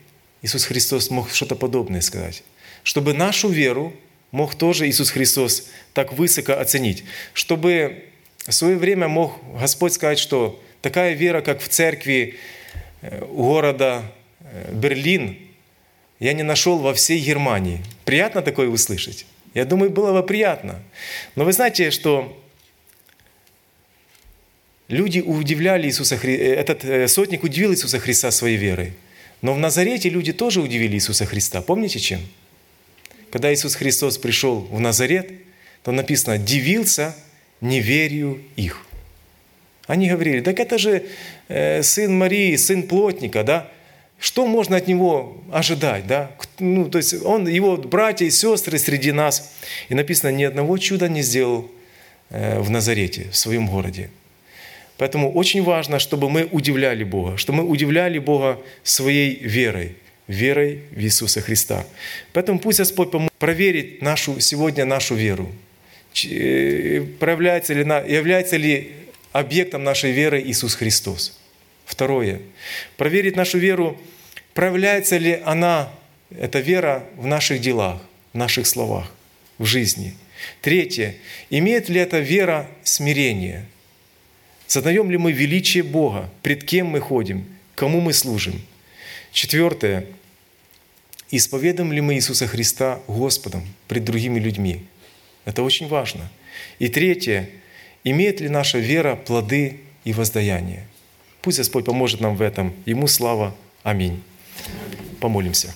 Иисус 0.42 0.64
Христос 0.64 1.10
мог 1.10 1.30
что-то 1.30 1.54
подобное 1.54 2.00
сказать, 2.00 2.42
чтобы 2.82 3.14
нашу 3.14 3.48
веру 3.48 3.94
мог 4.32 4.56
тоже 4.56 4.88
Иисус 4.88 5.10
Христос 5.10 5.68
так 5.94 6.12
высоко 6.12 6.54
оценить, 6.54 7.04
чтобы 7.32 8.04
в 8.46 8.52
свое 8.52 8.76
время 8.76 9.06
мог 9.06 9.38
Господь 9.60 9.92
сказать, 9.92 10.18
что 10.18 10.60
такая 10.82 11.14
вера, 11.14 11.40
как 11.40 11.60
в 11.60 11.68
церкви 11.68 12.36
э, 13.02 13.24
города 13.24 14.02
э, 14.40 14.72
Берлин, 14.72 15.38
я 16.20 16.32
не 16.32 16.42
нашел 16.42 16.78
во 16.78 16.94
всей 16.94 17.20
Германии. 17.20 17.82
Приятно 18.04 18.42
такое 18.42 18.68
услышать? 18.68 19.26
Я 19.54 19.64
думаю, 19.64 19.90
было 19.90 20.12
бы 20.12 20.26
приятно. 20.26 20.80
Но 21.36 21.44
вы 21.44 21.52
знаете, 21.52 21.90
что 21.90 22.40
люди 24.88 25.20
удивляли 25.20 25.86
Иисуса 25.86 26.16
Христа, 26.16 26.44
э, 26.44 26.54
этот 26.54 26.84
э, 26.84 27.08
сотник 27.08 27.44
удивил 27.44 27.72
Иисуса 27.72 27.98
Христа 27.98 28.30
своей 28.30 28.56
верой. 28.56 28.92
Но 29.42 29.54
в 29.54 29.58
Назарете 29.58 30.08
люди 30.08 30.32
тоже 30.32 30.60
удивили 30.60 30.96
Иисуса 30.96 31.24
Христа. 31.24 31.62
Помните 31.62 32.00
чем? 32.00 32.20
Когда 33.30 33.52
Иисус 33.52 33.76
Христос 33.76 34.18
пришел 34.18 34.60
в 34.60 34.80
Назарет, 34.80 35.30
то 35.84 35.92
написано 35.92 36.38
«дивился 36.38 37.14
неверию 37.60 38.42
их». 38.56 38.84
Они 39.86 40.08
говорили, 40.08 40.40
так 40.40 40.58
это 40.58 40.76
же 40.76 41.04
э, 41.48 41.82
сын 41.82 42.16
Марии, 42.16 42.56
сын 42.56 42.82
плотника, 42.82 43.44
да? 43.44 43.70
Что 44.18 44.46
можно 44.46 44.76
от 44.76 44.88
него 44.88 45.36
ожидать, 45.52 46.06
да? 46.06 46.32
Ну, 46.58 46.90
то 46.90 46.98
есть 46.98 47.22
он, 47.24 47.46
его 47.46 47.76
братья 47.76 48.26
и 48.26 48.30
сестры 48.30 48.78
среди 48.78 49.12
нас. 49.12 49.54
И 49.88 49.94
написано, 49.94 50.30
ни 50.30 50.42
одного 50.42 50.76
чуда 50.78 51.08
не 51.08 51.22
сделал 51.22 51.70
э, 52.30 52.58
в 52.58 52.68
Назарете, 52.68 53.28
в 53.30 53.36
своем 53.36 53.68
городе. 53.68 54.10
Поэтому 54.96 55.32
очень 55.32 55.62
важно, 55.62 56.00
чтобы 56.00 56.28
мы 56.28 56.48
удивляли 56.50 57.04
Бога, 57.04 57.36
чтобы 57.36 57.62
мы 57.62 57.68
удивляли 57.68 58.18
Бога 58.18 58.58
своей 58.82 59.36
верой, 59.36 59.94
верой 60.26 60.82
в 60.90 60.98
Иисуса 60.98 61.40
Христа. 61.40 61.86
Поэтому 62.32 62.58
пусть 62.58 62.80
Господь 62.80 63.12
поможет 63.12 63.32
проверить 63.34 64.02
нашу, 64.02 64.40
сегодня 64.40 64.84
нашу 64.84 65.14
веру. 65.14 65.48
Э, 66.24 67.06
проявляется 67.20 67.72
ли, 67.72 67.82
является 68.12 68.56
ли 68.56 68.92
объектом 69.30 69.84
нашей 69.84 70.10
веры 70.10 70.42
Иисус 70.42 70.74
Христос. 70.74 71.38
Второе. 71.88 72.40
Проверить 72.96 73.34
нашу 73.34 73.58
веру, 73.58 73.98
проявляется 74.54 75.16
ли 75.16 75.40
она, 75.44 75.90
эта 76.30 76.60
вера, 76.60 77.04
в 77.16 77.26
наших 77.26 77.60
делах, 77.60 78.00
в 78.32 78.36
наших 78.36 78.66
словах, 78.66 79.10
в 79.56 79.64
жизни. 79.64 80.14
Третье. 80.60 81.16
Имеет 81.50 81.88
ли 81.88 81.98
эта 81.98 82.20
вера 82.20 82.68
смирение– 82.84 83.64
Сознаем 84.68 85.10
ли 85.10 85.16
мы 85.16 85.32
величие 85.32 85.82
Бога, 85.82 86.28
пред 86.42 86.62
кем 86.62 86.88
мы 86.88 87.00
ходим, 87.00 87.46
кому 87.74 88.02
мы 88.02 88.12
служим? 88.12 88.60
Четвертое. 89.32 90.04
Исповедуем 91.30 91.90
ли 91.90 92.02
мы 92.02 92.16
Иисуса 92.16 92.46
Христа 92.46 93.00
Господом 93.08 93.66
пред 93.88 94.04
другими 94.04 94.38
людьми? 94.38 94.84
Это 95.46 95.62
очень 95.62 95.88
важно. 95.88 96.30
И 96.78 96.88
третье. 96.88 97.48
Имеет 98.04 98.42
ли 98.42 98.50
наша 98.50 98.78
вера 98.78 99.16
плоды 99.16 99.80
и 100.04 100.12
воздаяние? 100.12 100.86
Пусть 101.48 101.56
Господь 101.56 101.86
поможет 101.86 102.20
нам 102.20 102.36
в 102.36 102.42
этом. 102.42 102.74
Ему 102.84 103.06
слава. 103.06 103.54
Аминь. 103.82 104.22
Помолимся. 105.18 105.74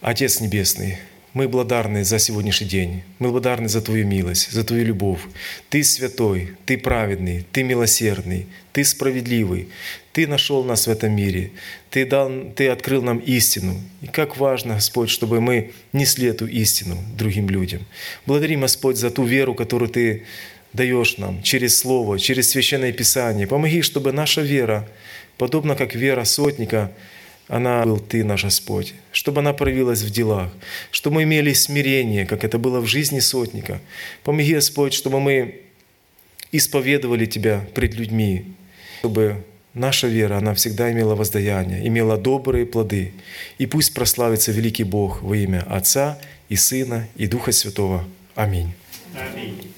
Отец 0.00 0.40
Небесный, 0.40 0.96
мы 1.34 1.48
благодарны 1.48 2.04
за 2.04 2.20
сегодняшний 2.20 2.68
день. 2.68 3.02
Мы 3.18 3.30
благодарны 3.30 3.68
за 3.68 3.80
Твою 3.80 4.06
милость, 4.06 4.52
за 4.52 4.62
Твою 4.62 4.84
любовь. 4.84 5.20
Ты 5.68 5.82
святой, 5.82 6.52
Ты 6.64 6.78
праведный, 6.78 7.44
Ты 7.52 7.64
милосердный, 7.64 8.46
Ты 8.72 8.84
справедливый. 8.84 9.68
Ты 10.12 10.28
нашел 10.28 10.62
нас 10.62 10.86
в 10.86 10.90
этом 10.90 11.14
мире. 11.14 11.50
Ты, 11.90 12.06
дал, 12.06 12.30
ты 12.54 12.68
открыл 12.68 13.02
нам 13.02 13.18
истину. 13.18 13.80
И 14.00 14.06
как 14.06 14.36
важно, 14.36 14.74
Господь, 14.74 15.10
чтобы 15.10 15.40
мы 15.40 15.72
несли 15.92 16.28
эту 16.28 16.46
истину 16.46 16.96
другим 17.18 17.48
людям. 17.50 17.84
Благодарим, 18.26 18.60
Господь, 18.60 18.96
за 18.96 19.10
ту 19.10 19.24
веру, 19.24 19.54
которую 19.54 19.88
Ты 19.88 20.22
даешь 20.72 21.18
нам 21.18 21.42
через 21.42 21.76
Слово, 21.76 22.20
через 22.20 22.50
Священное 22.50 22.92
Писание. 22.92 23.48
Помоги, 23.48 23.82
чтобы 23.82 24.12
наша 24.12 24.40
вера, 24.40 24.88
подобно 25.36 25.74
как 25.74 25.96
вера 25.96 26.22
сотника, 26.22 26.92
она 27.48 27.84
был 27.84 27.98
Ты, 27.98 28.24
наш 28.24 28.44
Господь, 28.44 28.94
чтобы 29.12 29.40
она 29.40 29.52
проявилась 29.52 30.02
в 30.02 30.10
делах, 30.10 30.50
чтобы 30.90 31.16
мы 31.16 31.22
имели 31.24 31.52
смирение, 31.52 32.26
как 32.26 32.44
это 32.44 32.58
было 32.58 32.80
в 32.80 32.86
жизни 32.86 33.20
сотника. 33.20 33.80
Помоги, 34.22 34.54
Господь, 34.54 34.94
чтобы 34.94 35.20
мы 35.20 35.60
исповедовали 36.52 37.26
Тебя 37.26 37.66
пред 37.74 37.94
людьми, 37.94 38.54
чтобы 39.00 39.44
наша 39.74 40.06
вера, 40.06 40.38
она 40.38 40.54
всегда 40.54 40.90
имела 40.90 41.14
воздаяние, 41.14 41.86
имела 41.86 42.16
добрые 42.16 42.64
плоды. 42.64 43.12
И 43.58 43.66
пусть 43.66 43.92
прославится 43.92 44.52
великий 44.52 44.84
Бог 44.84 45.22
во 45.22 45.36
имя 45.36 45.64
Отца 45.68 46.18
и 46.48 46.56
Сына 46.56 47.08
и 47.16 47.26
Духа 47.26 47.52
Святого. 47.52 48.04
Аминь. 48.34 48.72
Аминь. 49.14 49.73